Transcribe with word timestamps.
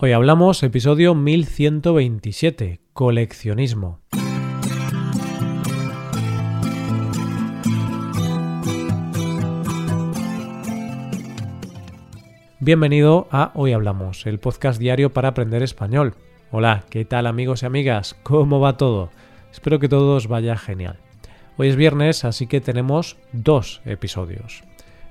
Hoy 0.00 0.12
hablamos 0.12 0.62
episodio 0.62 1.16
1127, 1.16 2.78
coleccionismo. 2.92 3.98
Bienvenido 12.60 13.26
a 13.32 13.50
Hoy 13.56 13.72
Hablamos, 13.72 14.24
el 14.26 14.38
podcast 14.38 14.78
diario 14.78 15.12
para 15.12 15.30
aprender 15.30 15.64
español. 15.64 16.14
Hola, 16.52 16.84
¿qué 16.90 17.04
tal 17.04 17.26
amigos 17.26 17.64
y 17.64 17.66
amigas? 17.66 18.14
¿Cómo 18.22 18.60
va 18.60 18.76
todo? 18.76 19.10
Espero 19.50 19.80
que 19.80 19.88
todo 19.88 20.14
os 20.14 20.28
vaya 20.28 20.56
genial. 20.56 21.00
Hoy 21.56 21.70
es 21.70 21.74
viernes, 21.74 22.24
así 22.24 22.46
que 22.46 22.60
tenemos 22.60 23.16
dos 23.32 23.82
episodios. 23.84 24.62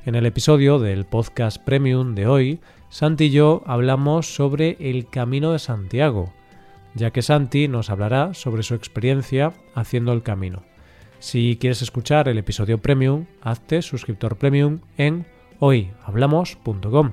En 0.06 0.16
el 0.16 0.26
episodio 0.26 0.80
del 0.80 1.04
podcast 1.04 1.62
premium 1.62 2.16
de 2.16 2.28
hoy, 2.28 2.62
Santi 2.90 3.26
y 3.26 3.30
yo 3.32 3.64
hablamos 3.66 4.34
sobre 4.34 4.78
el 4.80 5.08
Camino 5.10 5.52
de 5.52 5.60
Santiago, 5.60 6.34
ya 6.96 7.12
que 7.12 7.22
Santi 7.22 7.68
nos 7.68 7.90
hablará 7.90 8.34
sobre 8.34 8.64
su 8.64 8.76
experiencia 8.76 9.54
haciendo 9.76 10.14
el 10.14 10.24
camino. 10.24 10.64
Si 11.20 11.58
quieres 11.60 11.82
escuchar 11.82 12.30
el 12.30 12.38
episodio 12.38 12.78
premium, 12.78 13.26
hazte 13.42 13.82
suscriptor 13.82 14.38
premium 14.38 14.80
en 14.98 15.26
hoyhablamos.com. 15.60 17.12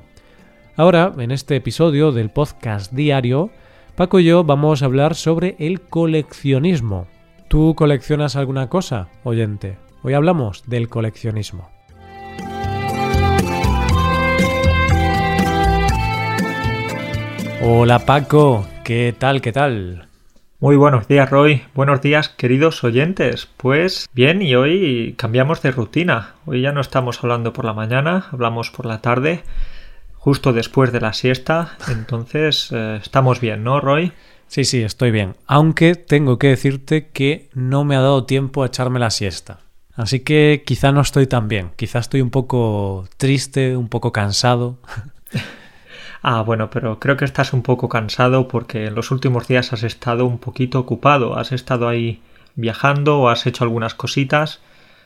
Ahora, 0.76 1.12
en 1.18 1.30
este 1.30 1.56
episodio 1.56 2.12
del 2.12 2.30
podcast 2.30 2.92
diario, 2.92 3.50
Paco 3.96 4.20
y 4.20 4.24
yo 4.24 4.44
vamos 4.44 4.82
a 4.82 4.86
hablar 4.86 5.14
sobre 5.14 5.56
el 5.58 5.80
coleccionismo. 5.80 7.06
¿Tú 7.48 7.74
coleccionas 7.76 8.36
alguna 8.36 8.68
cosa, 8.68 9.08
oyente? 9.22 9.78
Hoy 10.02 10.14
hablamos 10.14 10.64
del 10.66 10.88
coleccionismo. 10.88 11.73
Hola 17.66 18.00
Paco, 18.00 18.66
¿qué 18.84 19.14
tal? 19.18 19.40
¿Qué 19.40 19.50
tal? 19.50 20.06
Muy 20.60 20.76
buenos 20.76 21.08
días 21.08 21.30
Roy, 21.30 21.62
buenos 21.74 22.02
días 22.02 22.28
queridos 22.28 22.84
oyentes. 22.84 23.48
Pues 23.56 24.06
bien, 24.12 24.42
y 24.42 24.54
hoy 24.54 25.14
cambiamos 25.16 25.62
de 25.62 25.70
rutina. 25.70 26.34
Hoy 26.44 26.60
ya 26.60 26.72
no 26.72 26.82
estamos 26.82 27.24
hablando 27.24 27.54
por 27.54 27.64
la 27.64 27.72
mañana, 27.72 28.26
hablamos 28.30 28.70
por 28.70 28.84
la 28.84 29.00
tarde, 29.00 29.44
justo 30.12 30.52
después 30.52 30.92
de 30.92 31.00
la 31.00 31.14
siesta. 31.14 31.78
Entonces 31.88 32.68
eh, 32.70 33.00
estamos 33.02 33.40
bien, 33.40 33.64
¿no 33.64 33.80
Roy? 33.80 34.12
Sí, 34.46 34.64
sí, 34.64 34.82
estoy 34.82 35.10
bien. 35.10 35.34
Aunque 35.46 35.94
tengo 35.94 36.38
que 36.38 36.48
decirte 36.48 37.08
que 37.14 37.48
no 37.54 37.84
me 37.84 37.96
ha 37.96 38.00
dado 38.00 38.26
tiempo 38.26 38.62
a 38.62 38.66
echarme 38.66 39.00
la 39.00 39.08
siesta. 39.08 39.60
Así 39.94 40.20
que 40.20 40.64
quizá 40.66 40.92
no 40.92 41.00
estoy 41.00 41.26
tan 41.26 41.48
bien. 41.48 41.70
Quizá 41.76 42.00
estoy 42.00 42.20
un 42.20 42.30
poco 42.30 43.08
triste, 43.16 43.74
un 43.74 43.88
poco 43.88 44.12
cansado. 44.12 44.80
Ah, 46.26 46.40
bueno, 46.40 46.70
pero 46.70 46.98
creo 46.98 47.18
que 47.18 47.26
estás 47.26 47.52
un 47.52 47.60
poco 47.60 47.90
cansado 47.90 48.48
porque 48.48 48.86
en 48.86 48.94
los 48.94 49.10
últimos 49.10 49.46
días 49.46 49.74
has 49.74 49.82
estado 49.82 50.24
un 50.24 50.38
poquito 50.38 50.80
ocupado, 50.80 51.36
has 51.36 51.52
estado 51.52 51.86
ahí 51.86 52.22
viajando 52.54 53.20
o 53.20 53.28
has 53.28 53.46
hecho 53.46 53.62
algunas 53.62 53.94
cositas 53.94 54.62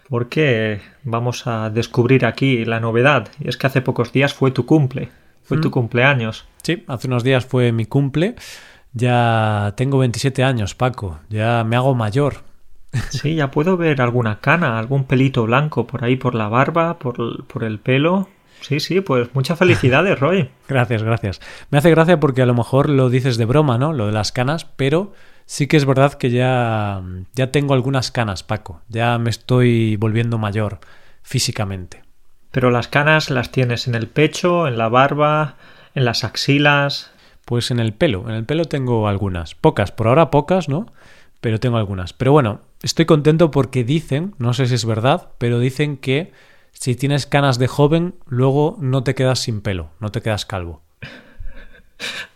porque 0.08 0.80
vamos 1.02 1.48
a 1.48 1.70
descubrir 1.70 2.24
aquí 2.24 2.64
la 2.64 2.78
novedad 2.78 3.30
y 3.40 3.48
es 3.48 3.56
que 3.56 3.66
hace 3.66 3.82
pocos 3.82 4.12
días 4.12 4.32
fue 4.32 4.52
tu 4.52 4.64
cumple, 4.64 5.08
fue 5.42 5.58
tu 5.58 5.70
mm. 5.70 5.72
cumpleaños. 5.72 6.46
Sí, 6.62 6.84
hace 6.86 7.08
unos 7.08 7.24
días 7.24 7.44
fue 7.44 7.72
mi 7.72 7.84
cumple. 7.84 8.36
Ya 8.92 9.74
tengo 9.76 9.98
27 9.98 10.44
años, 10.44 10.76
Paco, 10.76 11.18
ya 11.28 11.64
me 11.64 11.74
hago 11.74 11.96
mayor. 11.96 12.44
Sí, 13.10 13.34
ya 13.34 13.50
puedo 13.50 13.76
ver 13.76 14.00
alguna 14.00 14.38
cana, 14.38 14.78
algún 14.78 15.02
pelito 15.02 15.44
blanco 15.46 15.84
por 15.88 16.04
ahí 16.04 16.14
por 16.14 16.36
la 16.36 16.48
barba, 16.48 17.00
por, 17.00 17.44
por 17.46 17.64
el 17.64 17.80
pelo. 17.80 18.28
Sí, 18.60 18.80
sí, 18.80 19.00
pues 19.00 19.34
muchas 19.34 19.58
felicidades, 19.58 20.18
Roy. 20.20 20.50
gracias, 20.68 21.02
gracias. 21.02 21.40
Me 21.70 21.78
hace 21.78 21.90
gracia 21.90 22.20
porque 22.20 22.42
a 22.42 22.46
lo 22.46 22.54
mejor 22.54 22.88
lo 22.88 23.10
dices 23.10 23.36
de 23.36 23.44
broma, 23.44 23.78
¿no? 23.78 23.92
Lo 23.92 24.06
de 24.06 24.12
las 24.12 24.32
canas, 24.32 24.64
pero 24.64 25.12
sí 25.46 25.66
que 25.66 25.76
es 25.76 25.84
verdad 25.84 26.14
que 26.14 26.30
ya, 26.30 27.02
ya 27.34 27.50
tengo 27.50 27.74
algunas 27.74 28.10
canas, 28.10 28.42
Paco. 28.42 28.82
Ya 28.88 29.18
me 29.18 29.30
estoy 29.30 29.96
volviendo 29.96 30.38
mayor 30.38 30.80
físicamente. 31.22 32.02
Pero 32.50 32.70
las 32.70 32.88
canas 32.88 33.30
las 33.30 33.52
tienes 33.52 33.86
en 33.88 33.94
el 33.94 34.06
pecho, 34.08 34.66
en 34.66 34.78
la 34.78 34.88
barba, 34.88 35.56
en 35.94 36.04
las 36.04 36.24
axilas. 36.24 37.10
Pues 37.44 37.70
en 37.70 37.78
el 37.78 37.92
pelo, 37.92 38.24
en 38.28 38.34
el 38.34 38.44
pelo 38.44 38.64
tengo 38.64 39.08
algunas. 39.08 39.54
Pocas, 39.54 39.92
por 39.92 40.08
ahora 40.08 40.30
pocas, 40.30 40.68
¿no? 40.68 40.86
Pero 41.40 41.60
tengo 41.60 41.76
algunas. 41.76 42.12
Pero 42.12 42.32
bueno, 42.32 42.60
estoy 42.82 43.04
contento 43.04 43.50
porque 43.50 43.84
dicen, 43.84 44.34
no 44.38 44.54
sé 44.54 44.66
si 44.66 44.74
es 44.74 44.84
verdad, 44.84 45.28
pero 45.38 45.58
dicen 45.58 45.96
que 45.98 46.32
si 46.80 46.94
tienes 46.94 47.26
canas 47.26 47.58
de 47.58 47.66
joven, 47.66 48.14
luego 48.26 48.76
no 48.80 49.02
te 49.02 49.16
quedas 49.16 49.40
sin 49.40 49.62
pelo, 49.62 49.90
no 49.98 50.10
te 50.10 50.22
quedas 50.22 50.46
calvo. 50.46 50.82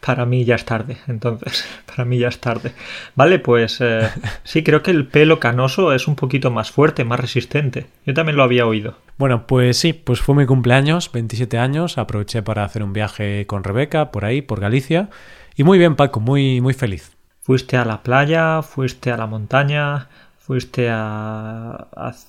Para 0.04 0.26
mí 0.26 0.44
ya 0.44 0.56
es 0.56 0.64
tarde, 0.64 0.96
entonces, 1.06 1.64
para 1.86 2.04
mí 2.04 2.18
ya 2.18 2.26
es 2.26 2.40
tarde. 2.40 2.72
Vale, 3.14 3.38
pues 3.38 3.80
eh, 3.80 4.10
sí, 4.42 4.64
creo 4.64 4.82
que 4.82 4.90
el 4.90 5.06
pelo 5.06 5.38
canoso 5.38 5.92
es 5.92 6.08
un 6.08 6.16
poquito 6.16 6.50
más 6.50 6.72
fuerte, 6.72 7.04
más 7.04 7.20
resistente. 7.20 7.86
Yo 8.04 8.14
también 8.14 8.36
lo 8.36 8.42
había 8.42 8.66
oído. 8.66 8.96
Bueno, 9.16 9.46
pues 9.46 9.78
sí, 9.78 9.92
pues 9.92 10.20
fue 10.20 10.34
mi 10.34 10.44
cumpleaños, 10.44 11.12
27 11.12 11.58
años, 11.58 11.96
aproveché 11.96 12.42
para 12.42 12.64
hacer 12.64 12.82
un 12.82 12.92
viaje 12.92 13.46
con 13.46 13.62
Rebeca 13.62 14.10
por 14.10 14.24
ahí, 14.24 14.42
por 14.42 14.58
Galicia. 14.58 15.08
Y 15.54 15.62
muy 15.62 15.78
bien, 15.78 15.94
Paco, 15.94 16.18
muy, 16.18 16.60
muy 16.60 16.74
feliz. 16.74 17.16
¿Fuiste 17.42 17.76
a 17.76 17.84
la 17.84 18.02
playa? 18.02 18.62
¿Fuiste 18.62 19.12
a 19.12 19.16
la 19.16 19.26
montaña? 19.26 20.08
Fuiste 20.44 20.88
a, 20.90 21.86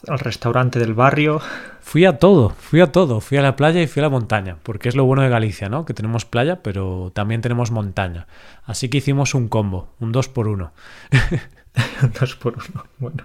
al 0.07 0.19
restaurante 0.19 0.79
del 0.79 0.93
barrio. 0.93 1.41
Fui 1.81 2.05
a 2.05 2.19
todo, 2.19 2.49
fui 2.49 2.79
a 2.79 2.91
todo, 2.91 3.19
fui 3.21 3.37
a 3.37 3.41
la 3.41 3.55
playa 3.55 3.81
y 3.81 3.87
fui 3.87 4.01
a 4.01 4.03
la 4.03 4.09
montaña, 4.09 4.57
porque 4.61 4.87
es 4.87 4.95
lo 4.95 5.03
bueno 5.05 5.23
de 5.23 5.29
Galicia, 5.29 5.67
¿no? 5.67 5.83
Que 5.85 5.95
tenemos 5.95 6.23
playa, 6.23 6.61
pero 6.61 7.11
también 7.13 7.41
tenemos 7.41 7.71
montaña. 7.71 8.27
Así 8.65 8.89
que 8.89 8.99
hicimos 8.99 9.33
un 9.33 9.47
combo, 9.49 9.89
un 9.99 10.11
dos 10.11 10.29
por 10.29 10.47
uno. 10.47 10.73
dos 12.19 12.35
por 12.35 12.53
uno, 12.53 12.85
bueno. 12.99 13.23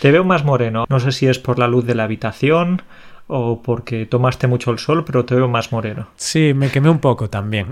Te 0.00 0.12
veo 0.12 0.22
más 0.22 0.44
moreno, 0.44 0.86
no 0.88 1.00
sé 1.00 1.10
si 1.10 1.26
es 1.26 1.40
por 1.40 1.58
la 1.58 1.66
luz 1.66 1.84
de 1.84 1.96
la 1.96 2.04
habitación 2.04 2.82
o 3.26 3.62
porque 3.62 4.06
tomaste 4.06 4.46
mucho 4.46 4.70
el 4.70 4.78
sol, 4.78 5.04
pero 5.04 5.24
te 5.24 5.34
veo 5.34 5.48
más 5.48 5.72
moreno. 5.72 6.08
Sí, 6.16 6.54
me 6.54 6.70
quemé 6.70 6.88
un 6.88 7.00
poco 7.00 7.28
también. 7.28 7.66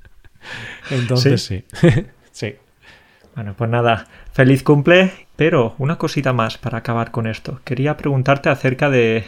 Entonces 0.90 1.42
sí. 1.42 1.64
sí. 2.30 2.56
Bueno, 3.34 3.54
pues 3.56 3.70
nada, 3.70 4.06
feliz 4.32 4.62
cumple, 4.62 5.10
pero 5.36 5.74
una 5.78 5.96
cosita 5.96 6.32
más 6.32 6.58
para 6.58 6.78
acabar 6.78 7.10
con 7.10 7.26
esto. 7.26 7.60
Quería 7.64 7.96
preguntarte 7.96 8.50
acerca 8.50 8.90
de 8.90 9.24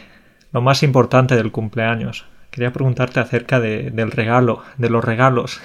lo 0.51 0.61
más 0.61 0.83
importante 0.83 1.35
del 1.35 1.51
cumpleaños. 1.51 2.25
Quería 2.51 2.71
preguntarte 2.71 3.19
acerca 3.19 3.59
de, 3.59 3.89
del 3.89 4.11
regalo, 4.11 4.61
de 4.77 4.89
los 4.89 5.03
regalos. 5.03 5.59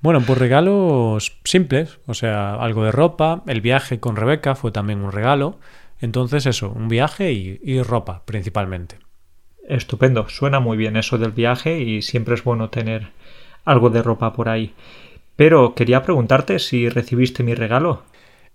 Bueno, 0.00 0.20
pues 0.20 0.38
regalos 0.38 1.36
simples, 1.44 1.98
o 2.06 2.14
sea, 2.14 2.54
algo 2.54 2.84
de 2.84 2.92
ropa, 2.92 3.42
el 3.46 3.60
viaje 3.60 3.98
con 3.98 4.14
Rebeca 4.14 4.54
fue 4.54 4.70
también 4.70 5.00
un 5.02 5.10
regalo, 5.10 5.58
entonces 6.00 6.46
eso, 6.46 6.70
un 6.70 6.88
viaje 6.88 7.32
y, 7.32 7.60
y 7.62 7.82
ropa 7.82 8.22
principalmente. 8.24 8.98
Estupendo, 9.68 10.28
suena 10.28 10.60
muy 10.60 10.76
bien 10.76 10.96
eso 10.96 11.18
del 11.18 11.32
viaje 11.32 11.80
y 11.80 12.02
siempre 12.02 12.34
es 12.34 12.44
bueno 12.44 12.70
tener 12.70 13.08
algo 13.64 13.90
de 13.90 14.02
ropa 14.02 14.32
por 14.32 14.48
ahí. 14.48 14.74
Pero 15.36 15.74
quería 15.74 16.02
preguntarte 16.02 16.58
si 16.58 16.88
recibiste 16.88 17.42
mi 17.42 17.54
regalo. 17.54 18.02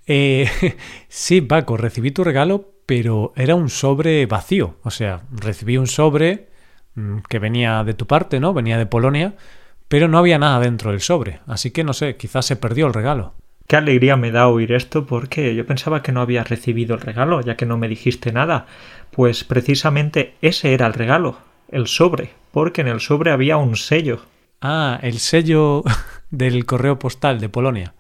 Eh, 0.08 0.50
sí, 1.08 1.42
Paco, 1.42 1.78
recibí 1.78 2.12
tu 2.12 2.24
regalo, 2.24 2.74
pero 2.86 3.34
era 3.36 3.56
un 3.56 3.70
sobre 3.70 4.26
vacío. 4.26 4.76
O 4.84 4.92
sea, 4.92 5.22
recibí 5.32 5.78
un 5.78 5.88
sobre 5.88 6.50
mm, 6.96 7.20
que 7.30 7.40
venía 7.40 7.84
de 7.84 7.94
tu 7.94 8.08
parte, 8.08 8.40
¿no? 8.40 8.54
Venía 8.54 8.78
de 8.78 8.88
Polonia, 8.88 9.36
pero 9.88 10.08
no 10.08 10.18
había 10.18 10.40
nada 10.40 10.60
dentro 10.60 10.92
del 10.92 11.02
sobre. 11.02 11.40
Así 11.48 11.72
que 11.72 11.84
no 11.84 11.94
sé, 11.94 12.18
quizás 12.18 12.46
se 12.46 12.56
perdió 12.56 12.88
el 12.88 12.94
regalo. 12.94 13.34
Qué 13.68 13.78
alegría 13.78 14.18
me 14.18 14.32
da 14.32 14.50
oír 14.50 14.74
esto 14.74 15.06
porque 15.06 15.56
yo 15.56 15.66
pensaba 15.66 16.02
que 16.02 16.12
no 16.12 16.20
habías 16.20 16.50
recibido 16.50 16.96
el 16.96 17.02
regalo, 17.02 17.40
ya 17.40 17.56
que 17.56 17.66
no 17.66 17.78
me 17.78 17.88
dijiste 17.88 18.34
nada. 18.34 18.66
Pues 19.12 19.44
precisamente 19.44 20.36
ese 20.42 20.74
era 20.74 20.88
el 20.88 20.94
regalo, 20.94 21.38
el 21.70 21.88
sobre, 21.88 22.32
porque 22.52 22.82
en 22.82 22.88
el 22.88 23.00
sobre 23.00 23.32
había 23.32 23.58
un 23.58 23.78
sello. 23.78 24.26
Ah, 24.62 25.00
el 25.02 25.20
sello 25.20 25.84
del 26.32 26.66
correo 26.66 26.98
postal 26.98 27.40
de 27.40 27.50
Polonia. 27.50 27.94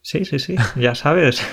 Sí, 0.00 0.24
sí, 0.24 0.38
sí, 0.38 0.56
ya 0.76 0.94
sabes. 0.94 1.46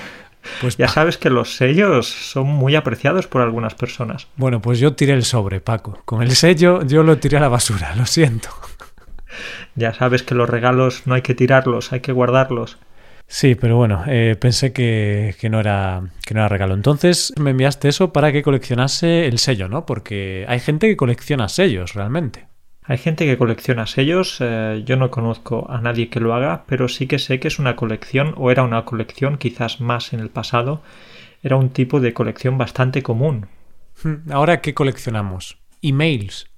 Pues 0.60 0.76
ya 0.76 0.88
sabes 0.88 1.18
que 1.18 1.30
los 1.30 1.56
sellos 1.56 2.08
son 2.08 2.48
muy 2.48 2.74
apreciados 2.74 3.28
por 3.28 3.42
algunas 3.42 3.76
personas. 3.76 4.26
Bueno, 4.36 4.60
pues 4.60 4.80
yo 4.80 4.94
tiré 4.94 5.12
el 5.12 5.24
sobre, 5.24 5.60
Paco. 5.60 6.00
Con 6.04 6.20
el 6.20 6.32
sello 6.32 6.82
yo 6.84 7.04
lo 7.04 7.18
tiré 7.18 7.36
a 7.36 7.40
la 7.40 7.48
basura, 7.48 7.94
lo 7.96 8.06
siento. 8.06 8.48
Ya 9.74 9.94
sabes 9.94 10.22
que 10.22 10.34
los 10.34 10.50
regalos 10.50 11.06
no 11.06 11.14
hay 11.14 11.22
que 11.22 11.34
tirarlos, 11.34 11.94
hay 11.94 12.00
que 12.00 12.12
guardarlos. 12.12 12.76
Sí, 13.26 13.54
pero 13.54 13.78
bueno, 13.78 14.04
eh, 14.06 14.36
pensé 14.38 14.74
que, 14.74 15.34
que, 15.40 15.48
no 15.48 15.58
era, 15.58 16.02
que 16.26 16.34
no 16.34 16.40
era 16.40 16.50
regalo. 16.50 16.74
Entonces 16.74 17.32
me 17.40 17.52
enviaste 17.52 17.88
eso 17.88 18.12
para 18.12 18.30
que 18.30 18.42
coleccionase 18.42 19.26
el 19.26 19.38
sello, 19.38 19.68
¿no? 19.68 19.86
Porque 19.86 20.44
hay 20.48 20.60
gente 20.60 20.86
que 20.86 20.98
colecciona 20.98 21.48
sellos 21.48 21.94
realmente. 21.94 22.51
Hay 22.84 22.98
gente 22.98 23.26
que 23.26 23.38
colecciona 23.38 23.86
sellos, 23.86 24.38
eh, 24.40 24.82
yo 24.84 24.96
no 24.96 25.10
conozco 25.10 25.66
a 25.70 25.80
nadie 25.80 26.08
que 26.08 26.18
lo 26.18 26.34
haga, 26.34 26.64
pero 26.66 26.88
sí 26.88 27.06
que 27.06 27.20
sé 27.20 27.38
que 27.38 27.48
es 27.48 27.58
una 27.60 27.76
colección, 27.76 28.34
o 28.36 28.50
era 28.50 28.64
una 28.64 28.84
colección 28.84 29.38
quizás 29.38 29.80
más 29.80 30.12
en 30.12 30.20
el 30.20 30.30
pasado, 30.30 30.82
era 31.42 31.56
un 31.56 31.70
tipo 31.70 32.00
de 32.00 32.12
colección 32.12 32.58
bastante 32.58 33.02
común. 33.02 33.46
Hmm, 34.02 34.32
Ahora, 34.32 34.60
¿qué 34.60 34.74
coleccionamos? 34.74 35.58
Emails. 35.80 36.50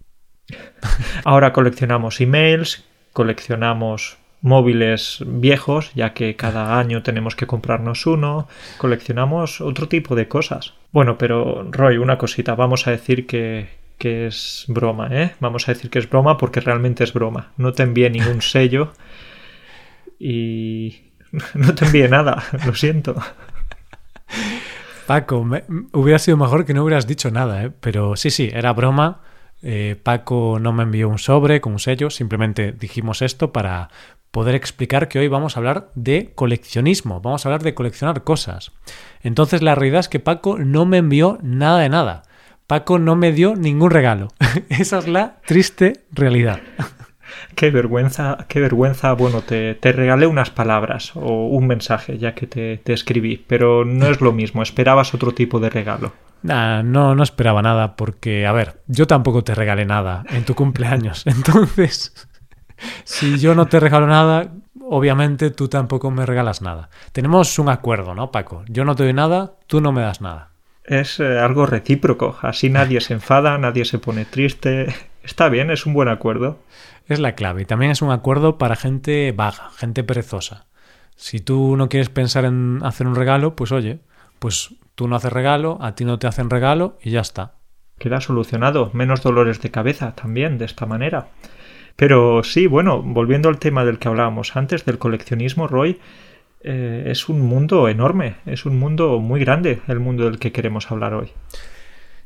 Ahora 1.25 1.53
coleccionamos 1.53 2.21
emails, 2.21 2.85
coleccionamos 3.13 4.19
móviles 4.41 5.25
viejos, 5.27 5.91
ya 5.95 6.13
que 6.13 6.37
cada 6.37 6.79
año 6.79 7.03
tenemos 7.03 7.35
que 7.35 7.47
comprarnos 7.47 8.07
uno, 8.07 8.47
coleccionamos 8.77 9.63
otro 9.63 9.89
tipo 9.89 10.15
de 10.15 10.29
cosas. 10.29 10.75
Bueno, 10.93 11.17
pero 11.17 11.67
Roy, 11.71 11.97
una 11.97 12.19
cosita, 12.19 12.55
vamos 12.55 12.87
a 12.87 12.91
decir 12.91 13.27
que, 13.27 13.69
que 13.99 14.27
es 14.27 14.65
broma, 14.69 15.09
¿eh? 15.11 15.35
Vamos 15.41 15.69
a 15.69 15.73
decir 15.73 15.91
que 15.91 15.99
es 15.99 16.09
broma 16.09 16.37
porque 16.37 16.61
realmente 16.61 17.05
es 17.05 17.13
broma. 17.13 17.53
No 17.57 17.73
te 17.73 17.83
envié 17.83 18.11
ningún 18.11 18.43
sello 18.43 18.93
y 20.19 21.13
no 21.55 21.75
te 21.75 21.87
envié 21.87 22.09
nada, 22.09 22.43
lo 22.67 22.75
siento. 22.75 23.15
Paco, 25.07 25.47
hubiera 25.93 26.19
sido 26.19 26.37
mejor 26.37 26.65
que 26.65 26.75
no 26.75 26.83
hubieras 26.83 27.07
dicho 27.07 27.31
nada, 27.31 27.65
¿eh? 27.65 27.71
pero 27.81 28.17
sí, 28.17 28.31
sí, 28.31 28.51
era 28.53 28.73
broma. 28.73 29.21
Eh, 29.63 29.97
Paco 30.03 30.59
no 30.61 30.73
me 30.73 30.83
envió 30.83 31.09
un 31.09 31.19
sobre 31.19 31.61
con 31.61 31.73
un 31.73 31.79
sello, 31.79 32.11
simplemente 32.11 32.73
dijimos 32.73 33.23
esto 33.23 33.53
para 33.53 33.89
poder 34.31 34.55
explicar 34.55 35.09
que 35.09 35.19
hoy 35.19 35.29
vamos 35.29 35.57
a 35.57 35.61
hablar 35.61 35.91
de 35.95 36.33
coleccionismo, 36.35 37.21
vamos 37.21 37.45
a 37.45 37.49
hablar 37.49 37.63
de 37.63 37.75
coleccionar 37.75 38.25
cosas. 38.25 38.73
Entonces 39.23 39.63
la 39.63 39.75
realidad 39.75 40.01
es 40.01 40.09
que 40.09 40.21
Paco 40.21 40.59
no 40.59 40.87
me 40.87 40.99
envió 40.99 41.39
nada 41.43 41.79
de 41.79 41.89
nada. 41.89 42.23
Paco 42.67 42.99
no 42.99 43.15
me 43.15 43.33
dio 43.33 43.57
ningún 43.57 43.91
regalo. 43.91 44.29
Esa 44.69 44.99
es 44.99 45.09
la 45.09 45.37
triste 45.47 46.05
realidad. 46.13 46.61
Qué 47.57 47.71
vergüenza, 47.71 48.47
qué 48.49 48.61
vergüenza. 48.61 49.13
Bueno, 49.13 49.41
te, 49.41 49.75
te 49.75 49.93
regalé 49.93 50.27
unas 50.27 50.51
palabras 50.51 51.13
o 51.15 51.47
un 51.49 51.67
mensaje 51.67 52.19
ya 52.19 52.35
que 52.35 52.47
te, 52.47 52.79
te, 52.79 52.93
escribí, 52.93 53.37
pero 53.37 53.85
no 53.85 54.07
es 54.07 54.21
lo 54.21 54.33
mismo. 54.33 54.63
Esperabas 54.63 55.15
otro 55.15 55.33
tipo 55.33 55.59
de 55.59 55.71
regalo. 55.71 56.13
Nah, 56.43 56.83
no, 56.83 57.15
no 57.15 57.23
esperaba 57.23 57.63
nada 57.63 57.97
porque, 57.97 58.47
a 58.47 58.53
ver, 58.53 58.83
yo 58.87 59.07
tampoco 59.07 59.43
te 59.43 59.55
regalé 59.55 59.85
nada 59.85 60.25
en 60.31 60.45
tu 60.45 60.55
cumpleaños. 60.55 61.25
Entonces, 61.27 62.29
si 63.05 63.39
yo 63.39 63.55
no 63.55 63.67
te 63.67 63.81
regalo 63.81 64.07
nada, 64.07 64.53
obviamente 64.81 65.51
tú 65.51 65.69
tampoco 65.69 66.11
me 66.11 66.27
regalas 66.27 66.63
nada. 66.63 66.91
Tenemos 67.13 67.59
un 67.59 67.69
acuerdo, 67.69 68.15
¿no, 68.15 68.31
Paco? 68.31 68.65
Yo 68.69 68.85
no 68.85 68.95
te 68.95 69.05
doy 69.05 69.13
nada, 69.13 69.55
tú 69.67 69.81
no 69.81 69.93
me 69.93 70.03
das 70.03 70.21
nada. 70.21 70.54
Es 70.85 71.19
eh, 71.21 71.39
algo 71.39 71.67
recíproco. 71.67 72.39
Así 72.43 72.71
nadie 72.71 73.01
se 73.01 73.15
enfada, 73.15 73.59
nadie 73.59 73.85
se 73.85 73.99
pone 73.99 74.25
triste. 74.25 74.95
Está 75.23 75.49
bien, 75.49 75.71
es 75.71 75.87
un 75.87 75.95
buen 75.95 76.09
acuerdo 76.09 76.59
es 77.09 77.21
la 77.21 77.35
clave. 77.35 77.63
Y 77.63 77.65
también 77.65 77.91
es 77.91 78.03
un 78.03 78.11
acuerdo 78.11 78.59
para 78.59 78.77
gente 78.77 79.33
vaga, 79.33 79.71
gente 79.77 80.05
perezosa. 80.05 80.67
Si 81.17 81.41
tú 81.41 81.77
no 81.77 81.89
quieres 81.89 82.09
pensar 82.09 82.45
en 82.45 82.81
hacer 82.83 83.07
un 83.07 83.15
regalo, 83.15 83.55
pues 83.55 83.73
oye, 83.73 84.01
pues 84.39 84.75
tú 84.95 85.07
no 85.09 85.17
haces 85.17 85.33
regalo, 85.33 85.79
a 85.81 85.95
ti 85.95 86.05
no 86.05 86.19
te 86.19 86.27
hacen 86.27 86.51
regalo 86.51 86.99
y 87.03 87.11
ya 87.11 87.21
está. 87.21 87.55
Queda 87.99 88.21
solucionado. 88.21 88.91
Menos 88.93 89.23
dolores 89.23 89.61
de 89.61 89.71
cabeza 89.71 90.15
también 90.15 90.59
de 90.59 90.65
esta 90.65 90.87
manera. 90.87 91.29
Pero 91.97 92.43
sí, 92.43 92.67
bueno, 92.67 93.03
volviendo 93.03 93.49
al 93.49 93.61
tema 93.61 93.85
del 93.85 94.01
que 94.01 94.09
hablábamos 94.09 94.57
antes, 94.57 94.85
del 94.85 94.99
coleccionismo, 94.99 95.69
Roy, 95.69 96.01
eh, 96.65 97.05
es 97.07 97.29
un 97.29 97.43
mundo 97.43 97.89
enorme, 97.89 98.37
es 98.47 98.65
un 98.65 98.79
mundo 98.79 99.21
muy 99.21 99.41
grande 99.41 99.81
el 99.87 100.01
mundo 100.01 100.25
del 100.25 100.39
que 100.39 100.51
queremos 100.51 100.91
hablar 100.91 101.15
hoy. 101.15 101.31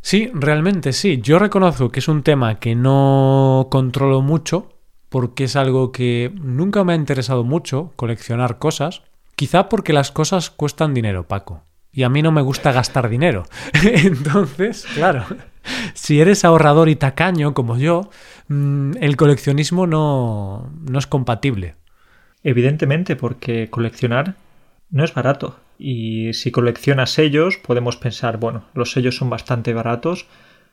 Sí, 0.00 0.30
realmente 0.32 0.92
sí. 0.92 1.20
Yo 1.20 1.38
reconozco 1.38 1.90
que 1.90 2.00
es 2.00 2.08
un 2.08 2.22
tema 2.22 2.60
que 2.60 2.74
no 2.74 3.66
controlo 3.70 4.22
mucho 4.22 4.70
porque 5.08 5.44
es 5.44 5.56
algo 5.56 5.90
que 5.90 6.32
nunca 6.40 6.84
me 6.84 6.92
ha 6.92 6.96
interesado 6.96 7.44
mucho, 7.44 7.92
coleccionar 7.96 8.58
cosas. 8.58 9.02
Quizá 9.34 9.68
porque 9.68 9.92
las 9.92 10.12
cosas 10.12 10.50
cuestan 10.50 10.94
dinero, 10.94 11.26
Paco. 11.26 11.62
Y 11.92 12.02
a 12.02 12.08
mí 12.08 12.22
no 12.22 12.30
me 12.30 12.42
gusta 12.42 12.72
gastar 12.72 13.08
dinero. 13.08 13.44
Entonces, 13.82 14.86
claro, 14.94 15.24
si 15.94 16.20
eres 16.20 16.44
ahorrador 16.44 16.88
y 16.88 16.96
tacaño 16.96 17.54
como 17.54 17.76
yo, 17.76 18.10
mm, 18.48 18.92
el 19.00 19.16
coleccionismo 19.16 19.86
no, 19.86 20.70
no 20.88 20.98
es 20.98 21.06
compatible. 21.06 21.77
Evidentemente, 22.44 23.16
porque 23.16 23.68
coleccionar 23.68 24.34
no 24.90 25.04
es 25.04 25.14
barato. 25.14 25.58
Y 25.78 26.32
si 26.34 26.50
coleccionas 26.50 27.10
sellos, 27.10 27.56
podemos 27.56 27.96
pensar, 27.96 28.38
bueno, 28.38 28.64
los 28.74 28.92
sellos 28.92 29.16
son 29.16 29.30
bastante 29.30 29.74
baratos, 29.74 30.26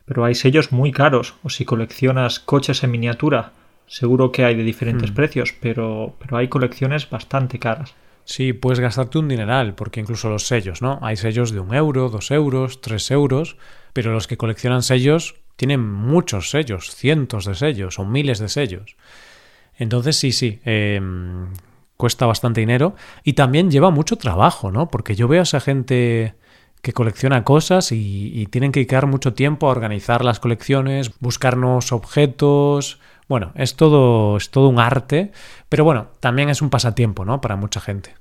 pero 0.04 0.24
hay 0.24 0.34
sellos 0.34 0.72
muy 0.72 0.92
caros. 0.92 1.34
O 1.42 1.50
si 1.50 1.64
coleccionas 1.64 2.40
coches 2.40 2.82
en 2.82 2.90
miniatura, 2.90 3.52
seguro 3.86 4.32
que 4.32 4.44
hay 4.44 4.54
de 4.54 4.64
diferentes 4.64 5.10
hmm. 5.10 5.14
precios, 5.14 5.54
pero, 5.60 6.16
pero 6.18 6.36
hay 6.36 6.48
colecciones 6.48 7.08
bastante 7.08 7.58
caras. 7.58 7.94
Sí, 8.24 8.52
puedes 8.52 8.80
gastarte 8.80 9.18
un 9.18 9.28
dineral, 9.28 9.74
porque 9.74 10.00
incluso 10.00 10.28
los 10.28 10.48
sellos, 10.48 10.82
¿no? 10.82 10.98
Hay 11.02 11.16
sellos 11.16 11.52
de 11.52 11.60
un 11.60 11.72
euro, 11.72 12.08
dos 12.08 12.32
euros, 12.32 12.80
tres 12.80 13.12
euros, 13.12 13.56
pero 13.92 14.12
los 14.12 14.26
que 14.26 14.36
coleccionan 14.36 14.82
sellos 14.82 15.36
tienen 15.54 15.88
muchos 15.88 16.50
sellos, 16.50 16.94
cientos 16.94 17.44
de 17.44 17.54
sellos 17.54 18.00
o 18.00 18.04
miles 18.04 18.40
de 18.40 18.48
sellos. 18.48 18.96
Entonces 19.78 20.16
sí, 20.16 20.32
sí, 20.32 20.60
eh, 20.64 21.00
cuesta 21.96 22.26
bastante 22.26 22.60
dinero 22.60 22.94
y 23.24 23.34
también 23.34 23.70
lleva 23.70 23.90
mucho 23.90 24.16
trabajo, 24.16 24.70
¿no? 24.70 24.88
Porque 24.88 25.14
yo 25.14 25.28
veo 25.28 25.40
a 25.40 25.42
esa 25.44 25.60
gente 25.60 26.34
que 26.82 26.92
colecciona 26.92 27.42
cosas 27.42 27.90
y, 27.90 28.46
tienen 28.50 28.70
que 28.70 28.80
dedicar 28.80 29.06
mucho 29.06 29.34
tiempo 29.34 29.66
a 29.66 29.70
organizar 29.70 30.24
las 30.24 30.38
colecciones, 30.38 31.18
buscar 31.18 31.56
nuevos 31.56 31.90
objetos. 31.92 33.00
Bueno, 33.28 33.50
es 33.56 33.74
todo, 33.74 34.36
es 34.36 34.50
todo 34.50 34.68
un 34.68 34.78
arte, 34.78 35.32
pero 35.68 35.84
bueno, 35.84 36.08
también 36.20 36.48
es 36.48 36.62
un 36.62 36.70
pasatiempo, 36.70 37.24
¿no? 37.24 37.40
Para 37.40 37.56
mucha 37.56 37.80
gente. 37.80 38.14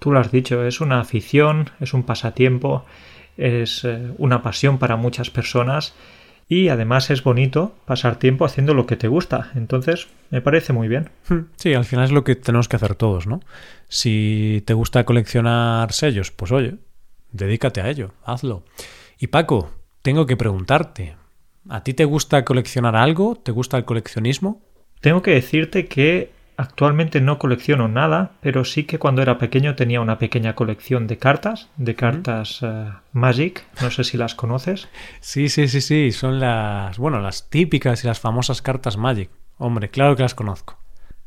Tú 0.00 0.12
lo 0.12 0.20
has 0.20 0.30
dicho, 0.30 0.64
es 0.66 0.80
una 0.80 1.00
afición, 1.00 1.70
es 1.80 1.94
un 1.94 2.02
pasatiempo, 2.02 2.84
es 3.36 3.84
eh, 3.84 4.12
una 4.18 4.42
pasión 4.42 4.78
para 4.78 4.96
muchas 4.96 5.30
personas 5.30 5.94
y 6.48 6.68
además 6.68 7.10
es 7.10 7.22
bonito 7.22 7.74
pasar 7.84 8.18
tiempo 8.18 8.44
haciendo 8.44 8.72
lo 8.72 8.86
que 8.86 8.96
te 8.96 9.06
gusta. 9.06 9.50
Entonces, 9.54 10.08
me 10.30 10.40
parece 10.40 10.72
muy 10.72 10.88
bien. 10.88 11.10
Hmm, 11.28 11.50
sí, 11.56 11.74
al 11.74 11.84
final 11.84 12.06
es 12.06 12.10
lo 12.10 12.24
que 12.24 12.36
tenemos 12.36 12.68
que 12.68 12.76
hacer 12.76 12.94
todos, 12.94 13.26
¿no? 13.26 13.40
Si 13.88 14.62
te 14.66 14.72
gusta 14.72 15.04
coleccionar 15.04 15.92
sellos, 15.92 16.30
pues 16.30 16.50
oye, 16.50 16.76
dedícate 17.32 17.82
a 17.82 17.90
ello, 17.90 18.14
hazlo. 18.24 18.64
Y 19.18 19.26
Paco, 19.26 19.70
tengo 20.00 20.26
que 20.26 20.38
preguntarte, 20.38 21.16
¿a 21.68 21.84
ti 21.84 21.92
te 21.92 22.06
gusta 22.06 22.44
coleccionar 22.44 22.96
algo? 22.96 23.36
¿Te 23.36 23.52
gusta 23.52 23.76
el 23.76 23.84
coleccionismo? 23.84 24.62
Tengo 25.00 25.20
que 25.22 25.32
decirte 25.32 25.86
que 25.86 26.32
Actualmente 26.60 27.20
no 27.20 27.38
colecciono 27.38 27.86
nada, 27.86 28.32
pero 28.40 28.64
sí 28.64 28.82
que 28.82 28.98
cuando 28.98 29.22
era 29.22 29.38
pequeño 29.38 29.76
tenía 29.76 30.00
una 30.00 30.18
pequeña 30.18 30.56
colección 30.56 31.06
de 31.06 31.16
cartas, 31.16 31.68
de 31.76 31.94
cartas 31.94 32.58
eh, 32.62 32.90
Magic, 33.12 33.64
no 33.80 33.92
sé 33.92 34.02
si 34.02 34.16
las 34.16 34.34
conoces. 34.34 34.88
Sí, 35.20 35.50
sí, 35.50 35.68
sí, 35.68 35.80
sí, 35.80 36.10
son 36.10 36.40
las, 36.40 36.98
bueno, 36.98 37.20
las 37.20 37.48
típicas 37.48 38.02
y 38.02 38.08
las 38.08 38.18
famosas 38.18 38.60
cartas 38.60 38.96
Magic. 38.96 39.30
Hombre, 39.56 39.88
claro 39.90 40.16
que 40.16 40.24
las 40.24 40.34
conozco. 40.34 40.76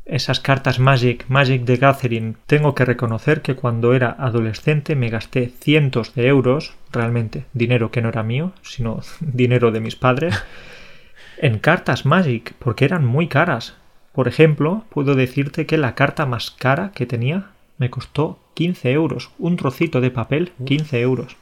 Esas 0.03 0.41
cartas 0.41 0.79
Magic, 0.79 1.23
Magic 1.29 1.63
de 1.63 1.77
Gathering, 1.77 2.35
tengo 2.45 2.75
que 2.75 2.83
reconocer 2.83 3.41
que 3.41 3.55
cuando 3.55 3.93
era 3.93 4.17
adolescente 4.19 4.97
me 4.97 5.07
gasté 5.07 5.47
cientos 5.61 6.13
de 6.13 6.27
euros, 6.27 6.75
realmente 6.91 7.45
dinero 7.53 7.89
que 7.89 8.01
no 8.01 8.09
era 8.09 8.21
mío, 8.21 8.51
sino 8.63 8.99
dinero 9.21 9.71
de 9.71 9.79
mis 9.79 9.95
padres, 9.95 10.43
en 11.37 11.59
cartas 11.59 12.05
Magic, 12.05 12.53
porque 12.59 12.83
eran 12.83 13.05
muy 13.05 13.29
caras 13.29 13.77
por 14.13 14.27
ejemplo, 14.27 14.83
puedo 14.89 15.15
decirte 15.15 15.65
que 15.65 15.77
la 15.77 15.95
carta 15.95 16.25
más 16.25 16.51
cara 16.51 16.91
que 16.93 17.05
tenía 17.05 17.51
me 17.77 17.89
costó 17.89 18.39
15 18.55 18.91
euros. 18.91 19.31
Un 19.39 19.55
trocito 19.55 20.01
de 20.01 20.11
papel, 20.11 20.51
15 20.65 21.01
euros. 21.01 21.37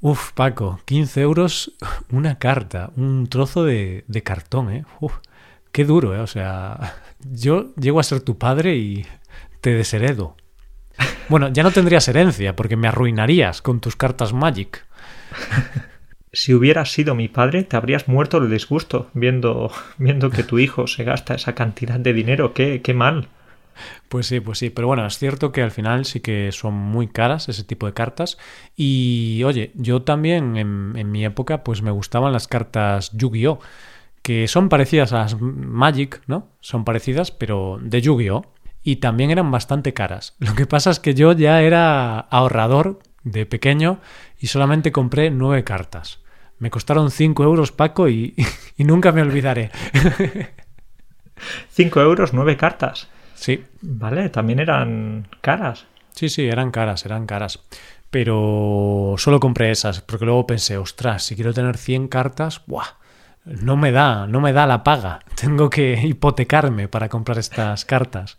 Uf, 0.00 0.32
Paco, 0.32 0.80
15 0.86 1.20
euros 1.20 1.72
una 2.10 2.38
carta, 2.38 2.90
un 2.96 3.26
trozo 3.28 3.64
de, 3.64 4.04
cartón, 4.24 4.70
¿eh? 4.70 4.84
Uf, 5.00 5.14
qué 5.72 5.84
duro, 5.84 6.14
¿eh? 6.14 6.20
O 6.20 6.26
sea, 6.26 6.96
yo 7.20 7.74
llego 7.76 8.00
a 8.00 8.04
ser 8.04 8.20
tu 8.20 8.38
padre 8.38 8.76
y 8.76 9.06
te 9.60 9.74
desheredo. 9.74 10.36
Bueno, 11.28 11.48
ya 11.48 11.62
no 11.62 11.70
tendrías 11.70 12.06
herencia 12.08 12.54
porque 12.54 12.76
me 12.76 12.86
arruinarías 12.88 13.62
con 13.62 13.80
tus 13.80 13.96
cartas 13.96 14.32
Magic. 14.32 14.86
si 16.34 16.54
hubieras 16.54 16.92
sido 16.92 17.14
mi 17.14 17.28
padre, 17.28 17.62
te 17.62 17.76
habrías 17.76 18.08
muerto 18.08 18.40
de 18.40 18.48
disgusto 18.48 19.08
viendo, 19.14 19.70
viendo 19.98 20.30
que 20.30 20.42
tu 20.42 20.58
hijo 20.58 20.86
se 20.86 21.04
gasta 21.04 21.34
esa 21.34 21.54
cantidad 21.54 21.98
de 21.98 22.12
dinero. 22.12 22.52
Qué, 22.54 22.82
qué 22.82 22.94
mal. 22.94 23.28
Pues 24.08 24.26
sí, 24.26 24.38
pues 24.40 24.58
sí, 24.58 24.70
pero 24.70 24.86
bueno, 24.86 25.04
es 25.04 25.18
cierto 25.18 25.50
que 25.50 25.62
al 25.62 25.72
final 25.72 26.04
sí 26.04 26.20
que 26.20 26.52
son 26.52 26.74
muy 26.74 27.08
caras 27.08 27.48
ese 27.48 27.64
tipo 27.64 27.86
de 27.86 27.92
cartas. 27.92 28.38
Y 28.76 29.42
oye, 29.44 29.72
yo 29.74 30.02
también 30.02 30.56
en, 30.56 30.92
en 30.96 31.10
mi 31.10 31.24
época 31.24 31.64
pues 31.64 31.82
me 31.82 31.90
gustaban 31.90 32.32
las 32.32 32.46
cartas 32.46 33.10
Yu-Gi-Oh! 33.12 33.58
que 34.24 34.48
son 34.48 34.70
parecidas 34.70 35.12
a 35.12 35.18
las 35.18 35.38
Magic, 35.38 36.22
¿no? 36.26 36.48
Son 36.60 36.86
parecidas, 36.86 37.30
pero 37.30 37.78
de 37.82 38.00
Yu-Gi-Oh! 38.00 38.46
Y 38.82 38.96
también 38.96 39.30
eran 39.30 39.50
bastante 39.50 39.92
caras. 39.92 40.34
Lo 40.38 40.54
que 40.54 40.66
pasa 40.66 40.90
es 40.90 40.98
que 40.98 41.14
yo 41.14 41.32
ya 41.32 41.60
era 41.60 42.20
ahorrador 42.20 43.00
de 43.22 43.44
pequeño 43.44 44.00
y 44.40 44.46
solamente 44.46 44.92
compré 44.92 45.30
nueve 45.30 45.62
cartas. 45.62 46.23
Me 46.58 46.70
costaron 46.70 47.10
5 47.10 47.44
euros, 47.44 47.72
Paco, 47.72 48.08
y, 48.08 48.34
nunca 48.78 49.12
me 49.12 49.22
olvidaré. 49.22 49.70
5 51.70 52.00
euros, 52.00 52.32
9 52.32 52.56
cartas. 52.56 53.08
Sí. 53.34 53.64
Vale, 53.80 54.28
también 54.30 54.60
eran 54.60 55.28
caras. 55.40 55.86
Sí, 56.14 56.28
sí, 56.28 56.46
eran 56.46 56.70
caras, 56.70 57.04
eran 57.04 57.26
caras. 57.26 57.60
Pero 58.10 59.14
solo 59.18 59.40
compré 59.40 59.70
esas, 59.70 60.00
porque 60.00 60.24
luego 60.24 60.46
pensé, 60.46 60.78
ostras, 60.78 61.24
si 61.24 61.34
quiero 61.34 61.52
tener 61.52 61.76
100 61.76 62.08
cartas, 62.08 62.62
¡buah! 62.66 62.86
No 63.44 63.76
me 63.76 63.92
da, 63.92 64.26
no 64.26 64.40
me 64.40 64.52
da 64.52 64.66
la 64.66 64.84
paga. 64.84 65.20
Tengo 65.40 65.68
que 65.68 66.00
hipotecarme 66.02 66.88
para 66.88 67.08
comprar 67.08 67.38
estas 67.38 67.84
cartas. 67.84 68.38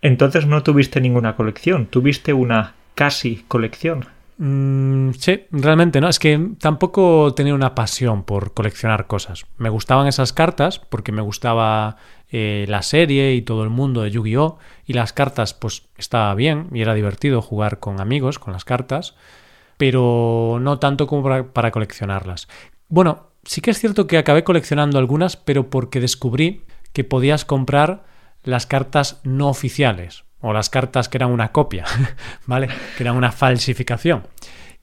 Entonces 0.00 0.46
no 0.46 0.62
tuviste 0.62 1.00
ninguna 1.00 1.34
colección, 1.34 1.86
tuviste 1.86 2.32
una 2.32 2.74
casi 2.94 3.44
colección. 3.48 4.06
Mm, 4.38 5.10
sí, 5.18 5.46
realmente 5.50 6.00
no. 6.00 6.08
Es 6.08 6.18
que 6.18 6.52
tampoco 6.60 7.34
tenía 7.34 7.54
una 7.54 7.74
pasión 7.74 8.22
por 8.22 8.54
coleccionar 8.54 9.06
cosas. 9.06 9.46
Me 9.56 9.68
gustaban 9.68 10.06
esas 10.06 10.32
cartas 10.32 10.78
porque 10.78 11.12
me 11.12 11.22
gustaba 11.22 11.96
eh, 12.30 12.64
la 12.68 12.82
serie 12.82 13.34
y 13.34 13.42
todo 13.42 13.64
el 13.64 13.70
mundo 13.70 14.02
de 14.02 14.10
Yu-Gi-Oh! 14.12 14.58
Y 14.86 14.92
las 14.92 15.12
cartas, 15.12 15.54
pues 15.54 15.88
estaba 15.96 16.34
bien 16.34 16.68
y 16.72 16.82
era 16.82 16.94
divertido 16.94 17.42
jugar 17.42 17.80
con 17.80 18.00
amigos 18.00 18.38
con 18.38 18.52
las 18.52 18.64
cartas, 18.64 19.16
pero 19.76 20.58
no 20.60 20.78
tanto 20.78 21.06
como 21.08 21.24
para, 21.24 21.52
para 21.52 21.72
coleccionarlas. 21.72 22.48
Bueno, 22.88 23.30
sí 23.44 23.60
que 23.60 23.72
es 23.72 23.78
cierto 23.78 24.06
que 24.06 24.18
acabé 24.18 24.44
coleccionando 24.44 24.98
algunas, 24.98 25.36
pero 25.36 25.68
porque 25.68 26.00
descubrí 26.00 26.64
que 26.92 27.04
podías 27.04 27.44
comprar 27.44 28.04
las 28.44 28.66
cartas 28.66 29.20
no 29.24 29.48
oficiales 29.48 30.27
o 30.40 30.52
las 30.52 30.70
cartas 30.70 31.08
que 31.08 31.18
eran 31.18 31.30
una 31.30 31.52
copia, 31.52 31.84
¿vale? 32.46 32.68
Que 32.96 33.02
eran 33.02 33.16
una 33.16 33.32
falsificación. 33.32 34.24